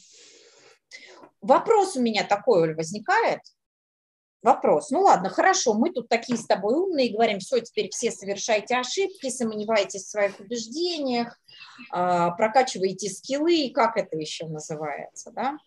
[1.45, 3.41] Вопрос у меня такой, возникает.
[4.41, 4.89] Вопрос.
[4.89, 9.29] Ну ладно, хорошо, мы тут такие с тобой умные, говорим, все, теперь все совершайте ошибки,
[9.29, 11.39] сомневайтесь в своих убеждениях,
[11.91, 15.57] а, прокачиваете скиллы, как это еще называется, да?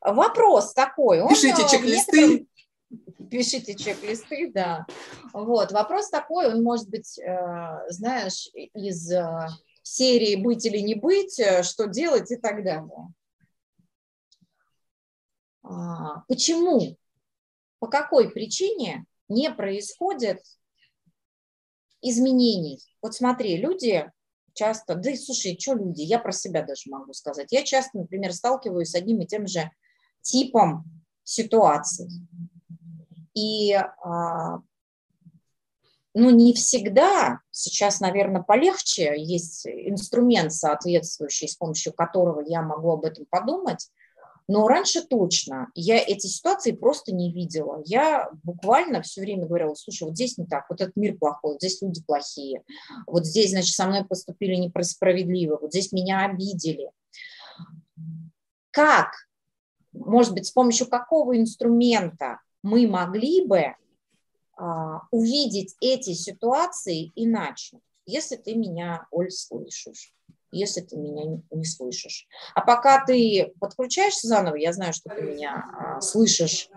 [0.00, 1.20] Вопрос такой.
[1.20, 2.20] Он Пишите э, чек-листы.
[2.20, 2.48] Некоторым...
[3.30, 4.86] Пишите чек-листы, да.
[5.32, 9.48] Вот, вопрос такой, он может быть, э, знаешь, из э,
[9.82, 13.08] серии «Быть или не быть», «Что делать» и так далее.
[15.68, 16.96] А, почему,
[17.78, 20.40] по какой причине не происходит
[22.00, 22.80] изменений.
[23.02, 24.10] Вот смотри, люди
[24.54, 27.48] часто, да и слушай, что люди, я про себя даже могу сказать.
[27.50, 29.70] Я часто, например, сталкиваюсь с одним и тем же
[30.22, 30.84] типом
[31.24, 32.08] ситуаций.
[33.34, 34.60] И а,
[36.14, 43.04] ну, не всегда, сейчас, наверное, полегче, есть инструмент соответствующий, с помощью которого я могу об
[43.04, 43.90] этом подумать,
[44.48, 47.82] но раньше точно я эти ситуации просто не видела.
[47.84, 51.60] Я буквально все время говорила, слушай, вот здесь не так, вот этот мир плохой, вот
[51.60, 52.62] здесь люди плохие,
[53.06, 56.90] вот здесь, значит, со мной поступили несправедливо, вот здесь меня обидели.
[58.70, 59.12] Как,
[59.92, 63.74] может быть, с помощью какого инструмента мы могли бы
[64.56, 70.12] а, увидеть эти ситуации иначе, если ты меня, Оль, слышишь?
[70.50, 72.26] Если ты меня не слышишь.
[72.54, 76.68] А пока ты подключаешься заново, я знаю, что ты меня а, слышишь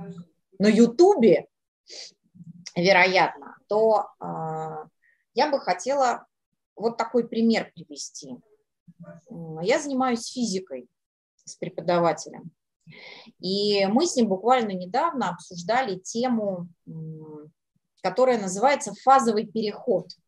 [0.57, 1.47] на Ютубе,
[2.75, 4.87] вероятно, то а,
[5.33, 6.25] я бы хотела
[6.75, 8.35] вот такой пример привести.
[9.61, 10.87] Я занимаюсь физикой
[11.45, 12.51] с преподавателем.
[13.39, 16.67] И мы с ним буквально недавно обсуждали тему,
[18.01, 20.09] которая называется фазовый переход–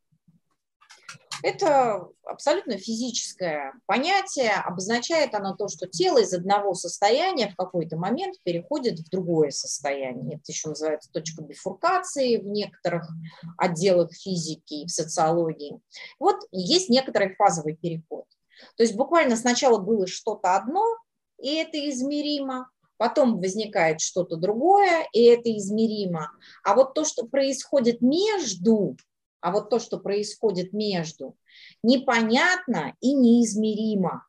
[1.44, 8.38] это абсолютно физическое понятие, обозначает оно то, что тело из одного состояния в какой-то момент
[8.44, 10.38] переходит в другое состояние.
[10.38, 13.10] Это еще называется точка бифуркации в некоторых
[13.58, 15.80] отделах физики и в социологии.
[16.20, 18.26] Вот есть некоторый фазовый переход.
[18.76, 20.86] То есть буквально сначала было что-то одно,
[21.42, 26.32] и это измеримо, потом возникает что-то другое, и это измеримо.
[26.64, 28.96] А вот то, что происходит между,
[29.42, 31.36] а вот то, что происходит между,
[31.84, 34.26] непонятно и неизмеримо.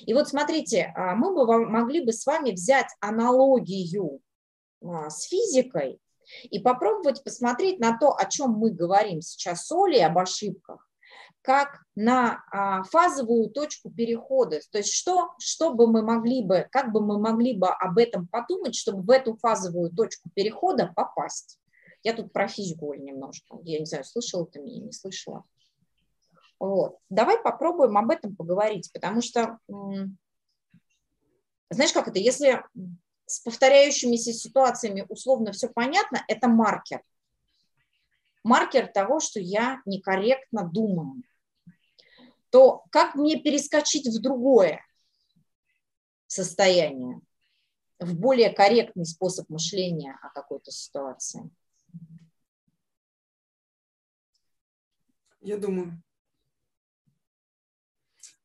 [0.00, 4.20] И вот смотрите, а, мы бы могли бы с вами взять аналогию
[4.82, 5.98] а, с физикой
[6.44, 10.86] и попробовать посмотреть на то, о чем мы говорим сейчас с Олей, об ошибках,
[11.40, 14.60] как на а, фазовую точку перехода.
[14.70, 18.28] То есть что, что бы мы могли бы, как бы мы могли бы об этом
[18.28, 21.58] подумать, чтобы в эту фазовую точку перехода попасть.
[22.02, 23.58] Я тут про физику немножко.
[23.62, 25.44] Я не знаю, слышала ты меня, не слышала.
[26.58, 26.98] Вот.
[27.10, 29.58] Давай попробуем об этом поговорить, потому что,
[31.70, 32.62] знаешь, как это, если
[33.26, 37.02] с повторяющимися ситуациями условно все понятно, это маркер.
[38.44, 41.22] Маркер того, что я некорректно думаю.
[42.50, 44.84] То как мне перескочить в другое
[46.26, 47.20] состояние,
[47.98, 51.50] в более корректный способ мышления о какой-то ситуации?
[55.42, 56.00] Я думаю,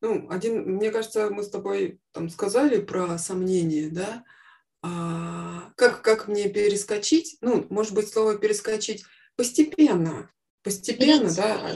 [0.01, 4.23] ну, один, мне кажется, мы с тобой там сказали про сомнения, да,
[4.81, 10.31] а, как, как мне перескочить, ну, может быть, слово перескочить постепенно,
[10.63, 11.75] постепенно, да,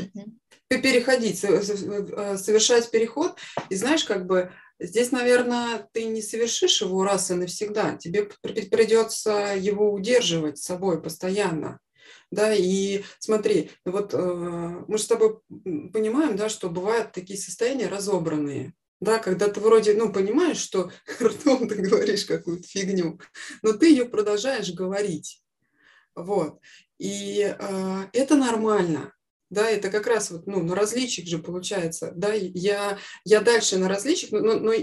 [0.69, 3.37] переходить, совершать переход,
[3.69, 9.55] и знаешь, как бы здесь, наверное, ты не совершишь его раз и навсегда, тебе придется
[9.55, 11.79] его удерживать с собой постоянно,
[12.31, 14.17] да, и смотри, вот э,
[14.87, 15.39] мы же с тобой
[15.93, 21.67] понимаем, да, что бывают такие состояния разобранные, да, когда ты вроде, ну, понимаешь, что ртом
[21.67, 23.19] ты говоришь какую-то фигню,
[23.61, 25.43] но ты ее продолжаешь говорить,
[26.15, 26.59] вот,
[26.97, 29.13] и э, это нормально,
[29.51, 33.89] да, это как раз вот, ну, на различиях же получается, да, я, я дальше на
[33.89, 34.73] различиях, но, но, но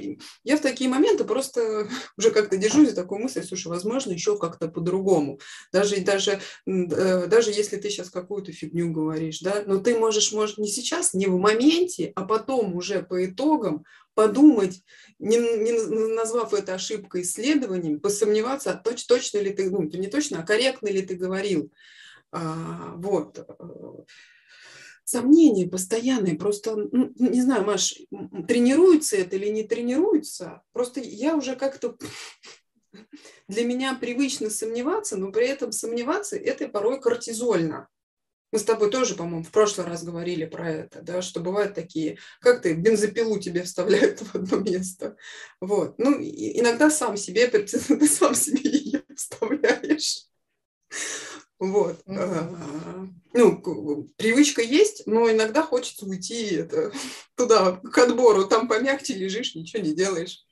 [0.45, 1.89] я в такие моменты просто
[2.19, 5.41] уже как-то держу за такую мысль, слушай, возможно, еще как-то по-другому,
[5.73, 10.59] даже, даже, э, даже если ты сейчас какую-то фигню говоришь, да, но ты можешь, может,
[10.59, 14.83] не сейчас, не в моменте, а потом уже по итогам подумать,
[15.19, 15.73] не, не
[16.15, 20.89] назвав это ошибкой исследованием, посомневаться, а точ, точно ли ты, ну, не точно, а корректно
[20.89, 21.73] ли ты говорил,
[22.31, 23.39] а, вот,
[25.09, 27.95] сомнения постоянные, просто, ну, не знаю, Маш,
[28.47, 31.97] тренируется это или не тренируется, просто я уже как-то,
[33.49, 37.89] для меня привычно сомневаться, но при этом сомневаться это порой кортизольно.
[38.53, 42.19] Мы с тобой тоже, по-моему, в прошлый раз говорили про это, да, что бывают такие,
[42.41, 45.17] как ты, бензопилу тебе вставляют в одно место.
[45.63, 45.99] Вот.
[45.99, 47.67] Ну, иногда сам себе, ты
[48.07, 50.27] сам себе ее вставляешь.
[51.59, 52.01] Вот.
[52.07, 53.09] Mm-hmm.
[53.35, 56.93] Ну, привычка есть, но иногда хочется уйти это,
[57.37, 58.47] туда, к отбору.
[58.47, 60.45] Там помягче лежишь, ничего не делаешь.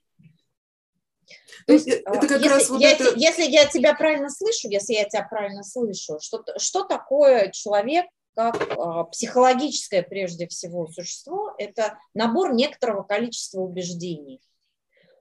[1.67, 3.15] То есть, это а, как если, раз вот я, это...
[3.17, 8.61] если я тебя правильно слышу, если я тебя правильно слышу, что, что такое человек как
[8.61, 11.55] э, психологическое прежде всего существо?
[11.59, 14.41] Это набор некоторого количества убеждений.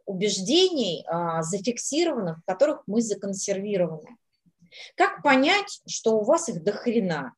[0.05, 4.17] Убеждений, э, зафиксированных, в которых мы законсервированы.
[4.95, 7.33] Как понять, что у вас их до хрена?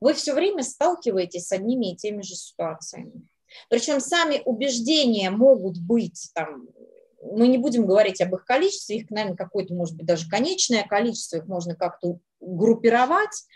[0.00, 3.26] Вы все время сталкиваетесь с одними и теми же ситуациями.
[3.70, 6.68] Причем сами убеждения могут быть там,
[7.22, 11.38] мы не будем говорить об их количестве, их, наверное, какое-то, может быть, даже конечное количество,
[11.38, 13.46] их можно как-то группировать,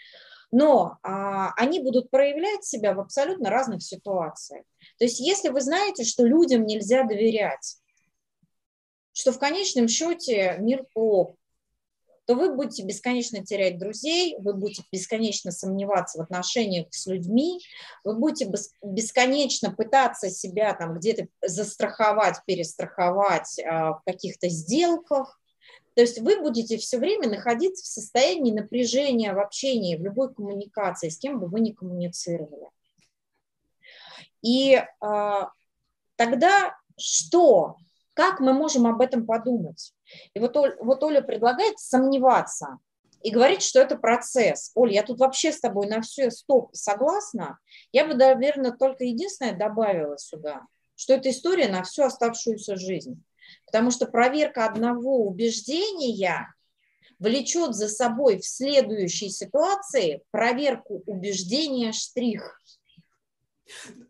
[0.50, 4.64] но а, они будут проявлять себя в абсолютно разных ситуациях.
[4.98, 7.76] То есть если вы знаете, что людям нельзя доверять,
[9.12, 11.36] что в конечном счете мир плох,
[12.32, 17.60] то вы будете бесконечно терять друзей, вы будете бесконечно сомневаться в отношениях с людьми,
[18.04, 18.50] вы будете
[18.82, 25.38] бесконечно пытаться себя там где-то застраховать, перестраховать а, в каких-то сделках.
[25.94, 31.10] То есть вы будете все время находиться в состоянии напряжения в общении, в любой коммуникации,
[31.10, 32.70] с кем бы вы ни коммуницировали.
[34.40, 35.50] И а,
[36.16, 37.76] тогда что?
[38.14, 39.92] Как мы можем об этом подумать?
[40.34, 42.78] И вот, вот Оля предлагает сомневаться
[43.22, 44.72] и говорить, что это процесс.
[44.74, 47.58] Оля, я тут вообще с тобой на все стоп согласна.
[47.92, 50.62] Я бы, наверное, только единственное добавила сюда,
[50.96, 53.22] что это история на всю оставшуюся жизнь.
[53.66, 56.52] Потому что проверка одного убеждения
[57.18, 62.60] влечет за собой в следующей ситуации проверку убеждения штрих.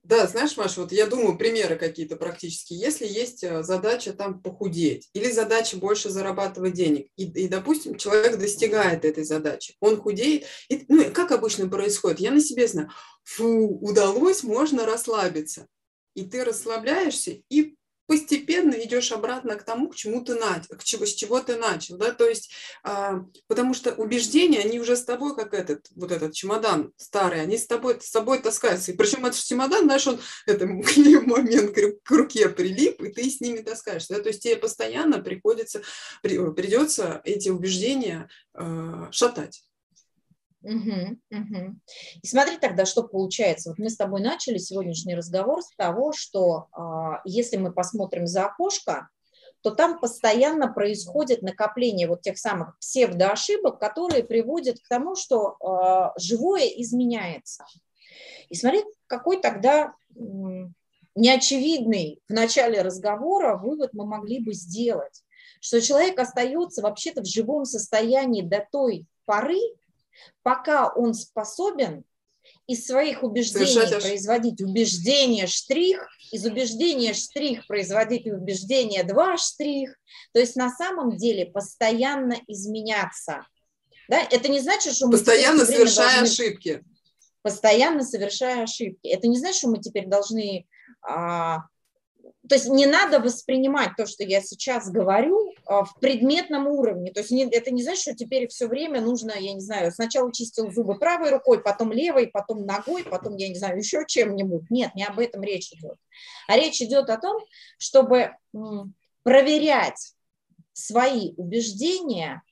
[0.03, 2.73] Да, знаешь, Маша, вот я думаю, примеры какие-то практически.
[2.75, 8.39] Если есть э, задача там похудеть или задача больше зарабатывать денег, и, и допустим, человек
[8.39, 12.91] достигает этой задачи, он худеет, и, ну, как обычно происходит, я на себе знаю,
[13.25, 15.67] фу, удалось, можно расслабиться.
[16.15, 17.77] И ты расслабляешься и
[18.07, 21.97] постепенно идешь обратно к тому, к чему ты начал, к чего, с чего ты начал,
[21.97, 26.33] да, то есть, а, потому что убеждения, они уже с тобой, как этот, вот этот
[26.35, 30.67] чемодан старый, они с тобой, с собой таскаются, и причем этот чемодан, знаешь, он, это
[30.67, 35.83] момент к руке прилип, и ты с ними таскаешься, да, то есть тебе постоянно приходится,
[36.23, 39.65] придется эти убеждения э, шатать.
[40.63, 41.77] Угу, угу.
[42.23, 43.71] И смотри тогда, что получается.
[43.71, 48.47] Вот мы с тобой начали сегодняшний разговор с того, что э, если мы посмотрим за
[48.47, 49.09] окошко,
[49.63, 56.21] то там постоянно происходит накопление вот тех самых псевдоошибок, которые приводят к тому, что э,
[56.21, 57.65] живое изменяется.
[58.49, 60.21] И смотри, какой тогда э,
[61.15, 65.23] неочевидный в начале разговора вывод мы могли бы сделать,
[65.61, 69.61] что человек остается вообще-то в живом состоянии до той поры,
[70.43, 72.05] пока он способен
[72.67, 74.03] из своих убеждений Совершать...
[74.03, 79.95] производить убеждение штрих, из убеждения штрих производить убеждение два штрих,
[80.33, 83.47] то есть на самом деле постоянно изменяться.
[84.09, 84.21] Да?
[84.31, 86.33] Это не значит, что мы постоянно совершая должны...
[86.33, 86.85] ошибки.
[87.43, 89.09] Постоянно совершая ошибки.
[89.09, 90.67] Это не значит, что мы теперь должны
[91.03, 91.63] а,
[92.49, 97.13] то есть не надо воспринимать то, что я сейчас говорю, в предметном уровне.
[97.13, 100.71] То есть это не значит, что теперь все время нужно, я не знаю, сначала чистил
[100.71, 104.71] зубы правой рукой, потом левой, потом ногой, потом, я не знаю, еще чем-нибудь.
[104.71, 105.97] Нет, не об этом речь идет.
[106.49, 107.43] А речь идет о том,
[107.79, 108.37] чтобы
[109.23, 110.15] проверять
[110.73, 112.43] свои убеждения.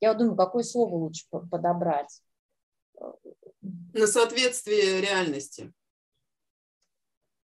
[0.00, 2.20] Я вот думаю, какое слово лучше подобрать
[3.92, 5.72] на соответствие реальности.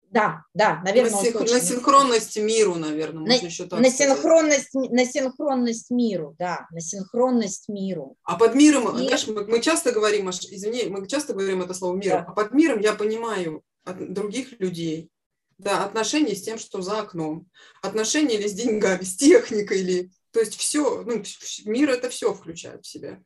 [0.10, 1.39] Да, да, наверное, на, синх...
[1.39, 7.68] на синхронность миру, наверное, на, еще так на синхронность, на синхронность миру, да, на синхронность
[7.68, 8.16] миру.
[8.24, 9.03] А под миром, И...
[9.03, 12.26] знаешь, мы, мы часто говорим, извини, мы часто говорим это слово мир, да.
[12.28, 15.10] а под миром я понимаю от других людей,
[15.58, 17.47] да, отношения с тем, что за окном,
[17.82, 21.22] отношения или с деньгами, с техникой или, то есть все, ну,
[21.66, 23.22] мир это все включает в себя.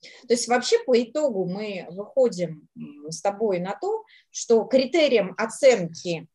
[0.00, 2.68] То есть вообще по итогу мы выходим
[3.08, 6.28] с тобой на то, что критерием оценки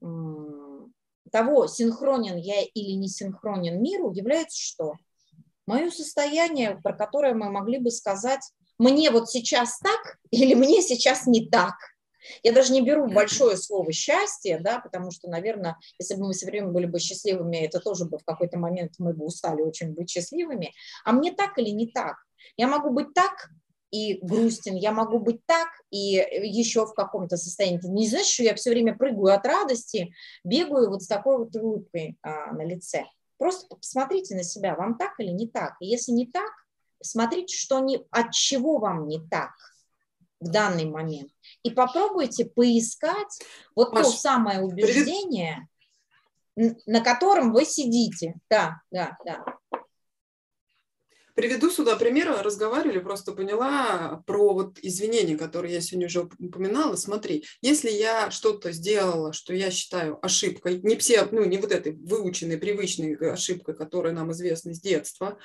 [0.00, 4.94] того, синхронен я или не синхронен миру, является что?
[5.66, 8.40] Мое состояние, про которое мы могли бы сказать,
[8.78, 11.74] мне вот сейчас так или мне сейчас не так.
[12.42, 16.46] Я даже не беру большое слово счастье, да, потому что, наверное, если бы мы все
[16.46, 20.10] время были бы счастливыми, это тоже бы в какой-то момент мы бы устали очень быть
[20.10, 20.74] счастливыми.
[21.04, 22.16] А мне так или не так?
[22.56, 23.50] Я могу быть так
[23.90, 27.80] и грустен, я могу быть так и еще в каком-то состоянии.
[27.84, 30.14] Не значит, что я все время прыгаю от радости,
[30.44, 33.04] бегаю вот с такой вот улыбкой а, на лице.
[33.38, 35.74] Просто посмотрите на себя, вам так или не так.
[35.80, 36.50] И если не так,
[37.02, 39.52] смотрите, что не, от чего вам не так
[40.40, 41.30] в данный момент.
[41.62, 43.40] И попробуйте поискать
[43.74, 45.68] вот Маш, то самое убеждение,
[46.54, 46.86] привет.
[46.86, 48.34] на котором вы сидите.
[48.48, 49.44] Да, да, да.
[51.40, 52.36] Приведу сюда пример.
[52.42, 56.96] Разговаривали, просто поняла про вот извинения, которые я сегодня уже упоминала.
[56.96, 61.92] Смотри, если я что-то сделала, что я считаю ошибкой, не все, ну не вот этой
[61.92, 65.38] выученной, привычной ошибкой, которая нам известна с детства,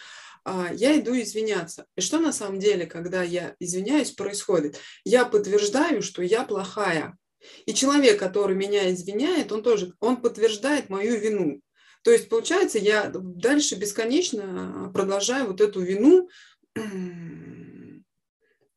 [0.43, 1.85] а, я иду извиняться.
[1.95, 4.77] И что на самом деле, когда я извиняюсь, происходит?
[5.05, 7.17] Я подтверждаю, что я плохая.
[7.65, 11.61] И человек, который меня извиняет, он тоже, он подтверждает мою вину.
[12.05, 16.29] То есть, получается, я дальше бесконечно продолжаю вот эту вину,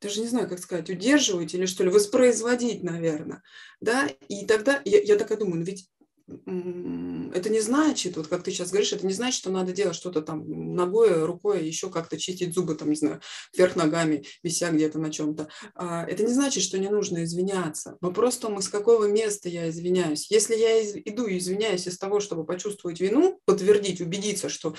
[0.00, 3.42] даже не знаю, как сказать, удерживать или что ли, воспроизводить, наверное.
[3.82, 4.08] Да?
[4.28, 5.90] И тогда я, я такая думаю, ну ведь
[6.28, 10.20] это не значит, вот как ты сейчас говоришь, это не значит, что надо делать что-то
[10.20, 13.20] там ногой, рукой, еще как-то чистить зубы, там, не знаю,
[13.56, 15.48] вверх ногами, вися где-то на чем-то.
[15.74, 17.96] А, это не значит, что не нужно извиняться.
[18.00, 20.30] Вопрос в том, из какого места я извиняюсь.
[20.30, 24.74] Если я иду и извиняюсь из того, чтобы почувствовать вину, подтвердить, убедиться, что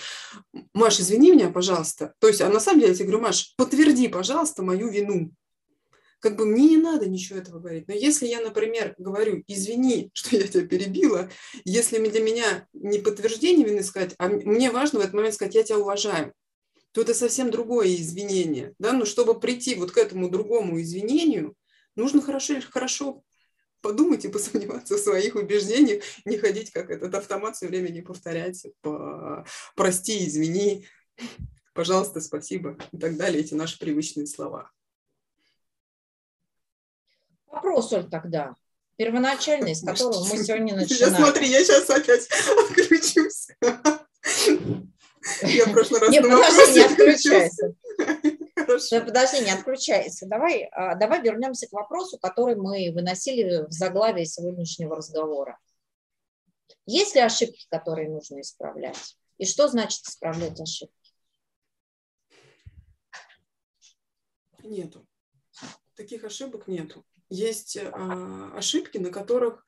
[0.73, 2.13] Маш, извини меня, пожалуйста.
[2.19, 5.31] То есть, а на самом деле я тебе говорю, Маш, подтверди, пожалуйста, мою вину
[6.19, 7.87] как бы мне не надо ничего этого говорить.
[7.87, 11.29] Но если я, например, говорю, извини, что я тебя перебила,
[11.65, 15.63] если для меня не подтверждение вины сказать, а мне важно в этот момент сказать, я
[15.63, 16.33] тебя уважаю,
[16.91, 18.73] то это совсем другое извинение.
[18.79, 18.93] Да?
[18.93, 21.55] Но чтобы прийти вот к этому другому извинению,
[21.95, 23.23] нужно хорошо, хорошо
[23.81, 28.65] подумать и посомневаться в своих убеждениях, не ходить как этот автомат все время не повторять,
[28.81, 29.45] по,
[29.75, 30.87] прости, извини,
[31.73, 34.71] пожалуйста, спасибо и так далее, эти наши привычные слова.
[37.49, 38.55] Вопрос, Оль, тогда,
[38.97, 41.13] первоначальный, с которого мы сегодня начинаем.
[41.13, 42.27] Я смотри, я сейчас опять
[42.69, 43.47] отключусь.
[45.41, 47.75] Я в прошлый раз Нет, подожди, не отключайся.
[48.55, 49.01] Хорошо.
[49.01, 50.25] Подожди, не отключайся.
[50.27, 55.57] Давай, а, давай вернемся к вопросу, который мы выносили в заглавие сегодняшнего разговора.
[56.85, 59.17] Есть ли ошибки, которые нужно исправлять?
[59.37, 60.93] И что значит исправлять ошибки?
[64.63, 65.05] Нету.
[65.95, 67.05] Таких ошибок нету.
[67.29, 67.89] Есть э,
[68.55, 69.65] ошибки, на которых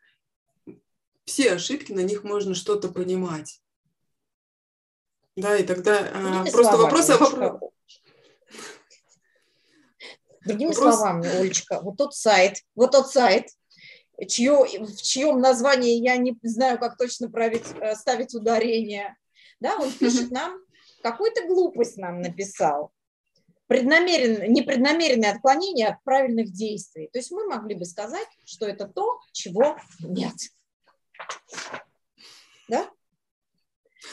[1.26, 3.62] все ошибки, на них можно что-то понимать.
[5.36, 7.72] Да, и тогда э, просто словами, вопрос о вопросе.
[10.46, 10.96] Другими вопрос...
[10.96, 13.48] словами, Олечка, вот тот сайт, вот тот сайт,
[14.28, 19.16] чье, в чьем названии я не знаю, как точно править, э, ставить ударение,
[19.60, 20.60] да, он пишет нам,
[21.02, 22.92] какую-то глупость нам написал,
[23.72, 27.10] преднамерен, непреднамеренное отклонение от правильных действий.
[27.14, 30.34] То есть мы могли бы сказать, что это то, чего нет.
[32.68, 32.90] Да?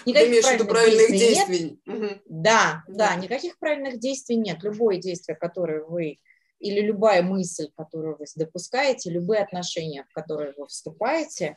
[0.06, 1.80] Никаких правильных, правильных действий, действий.
[1.86, 1.98] нет.
[1.98, 2.20] Угу.
[2.26, 4.62] Да, да, никаких правильных действий нет.
[4.62, 6.20] Любое действие, которое вы
[6.60, 11.56] или любая мысль, которую вы допускаете, любые отношения, в которые вы вступаете,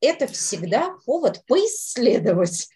[0.00, 2.68] это всегда повод поисследовать.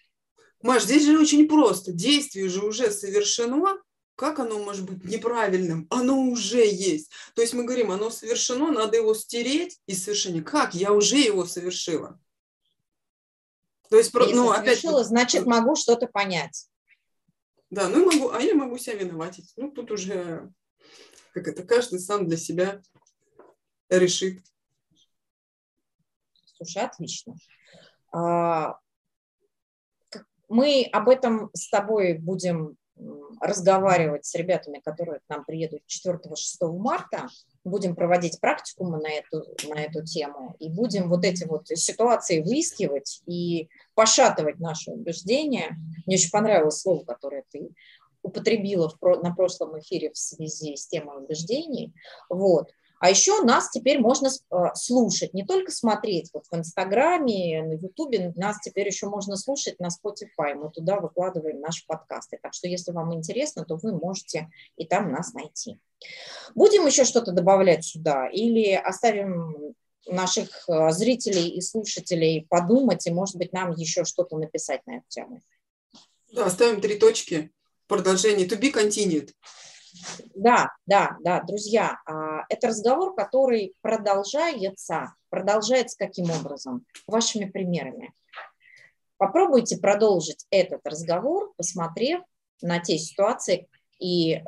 [0.62, 1.90] Маш, здесь же очень просто.
[1.90, 3.82] Действие же уже совершено.
[4.16, 5.86] Как оно может быть неправильным?
[5.90, 7.10] Оно уже есть.
[7.34, 10.42] То есть мы говорим, оно совершено, надо его стереть из совершения.
[10.42, 10.74] Как?
[10.74, 12.20] Я уже его совершила.
[13.88, 14.80] То есть, Если ну, опять...
[14.80, 16.68] значит, могу что-то понять.
[17.70, 19.52] Да, ну могу, а я могу себя виноватить.
[19.56, 20.50] Ну, тут уже,
[21.32, 22.82] как это, каждый сам для себя
[23.88, 24.42] решит.
[26.56, 27.34] Слушай, отлично.
[28.12, 28.78] А,
[30.48, 32.76] мы об этом с тобой будем
[33.40, 37.28] разговаривать с ребятами, которые к нам приедут 4-6 марта
[37.64, 43.22] будем проводить практикумы на эту, на эту тему и будем вот эти вот ситуации выискивать
[43.26, 45.76] и пошатывать наши убеждения.
[46.06, 47.70] Мне очень понравилось слово, которое ты
[48.22, 51.92] употребила в, на прошлом эфире в связи с темой убеждений.
[52.28, 52.70] Вот.
[53.02, 58.32] А еще нас теперь можно а, слушать, не только смотреть вот в Инстаграме, на Ютубе,
[58.36, 60.54] нас теперь еще можно слушать на Spotify.
[60.54, 62.38] Мы туда выкладываем наши подкасты.
[62.40, 65.80] Так что, если вам интересно, то вы можете и там нас найти.
[66.54, 69.74] Будем еще что-то добавлять сюда или оставим
[70.06, 75.06] наших а, зрителей и слушателей подумать, и, может быть, нам еще что-то написать на эту
[75.08, 75.40] тему?
[76.30, 77.50] Да, ставим три точки.
[77.88, 78.46] Продолжение.
[78.46, 79.30] To be continued.
[80.34, 85.14] Да, да, да, друзья, а, это разговор, который продолжается.
[85.28, 86.84] Продолжается каким образом?
[87.06, 88.12] Вашими примерами.
[89.16, 92.22] Попробуйте продолжить этот разговор, посмотрев
[92.60, 93.68] на те ситуации
[93.98, 94.42] и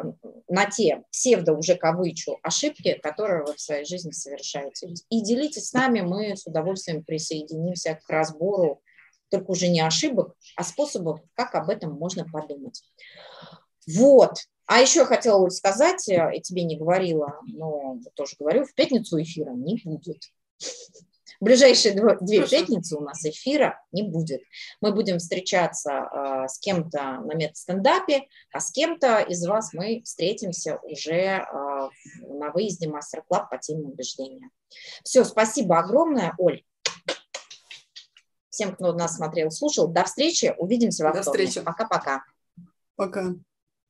[0.48, 4.94] на те псевдо уже кавычу ошибки, которые вы в своей жизни совершаете.
[5.10, 8.82] И делитесь с нами, мы с удовольствием присоединимся к разбору
[9.30, 12.82] только уже не ошибок, а способов, как об этом можно подумать.
[13.86, 19.20] Вот, а еще хотела сказать, я э, тебе не говорила, но тоже говорю, в пятницу
[19.20, 20.22] эфира не будет.
[21.40, 24.40] В ближайшие две пятницы у нас эфира не будет.
[24.80, 30.78] Мы будем встречаться э, с кем-то на метастендапе, а с кем-то из вас мы встретимся
[30.82, 31.44] уже э,
[32.20, 34.48] на выезде мастер-клаб по теме убеждения.
[35.02, 36.62] Все, спасибо огромное, Оль.
[38.48, 39.88] Всем, кто нас смотрел, слушал.
[39.88, 40.54] До встречи.
[40.56, 41.62] Увидимся во вторник.
[41.64, 42.22] Пока-пока.
[42.96, 43.20] Пока.
[43.20, 43.32] -пока.
[43.32, 43.34] Пока.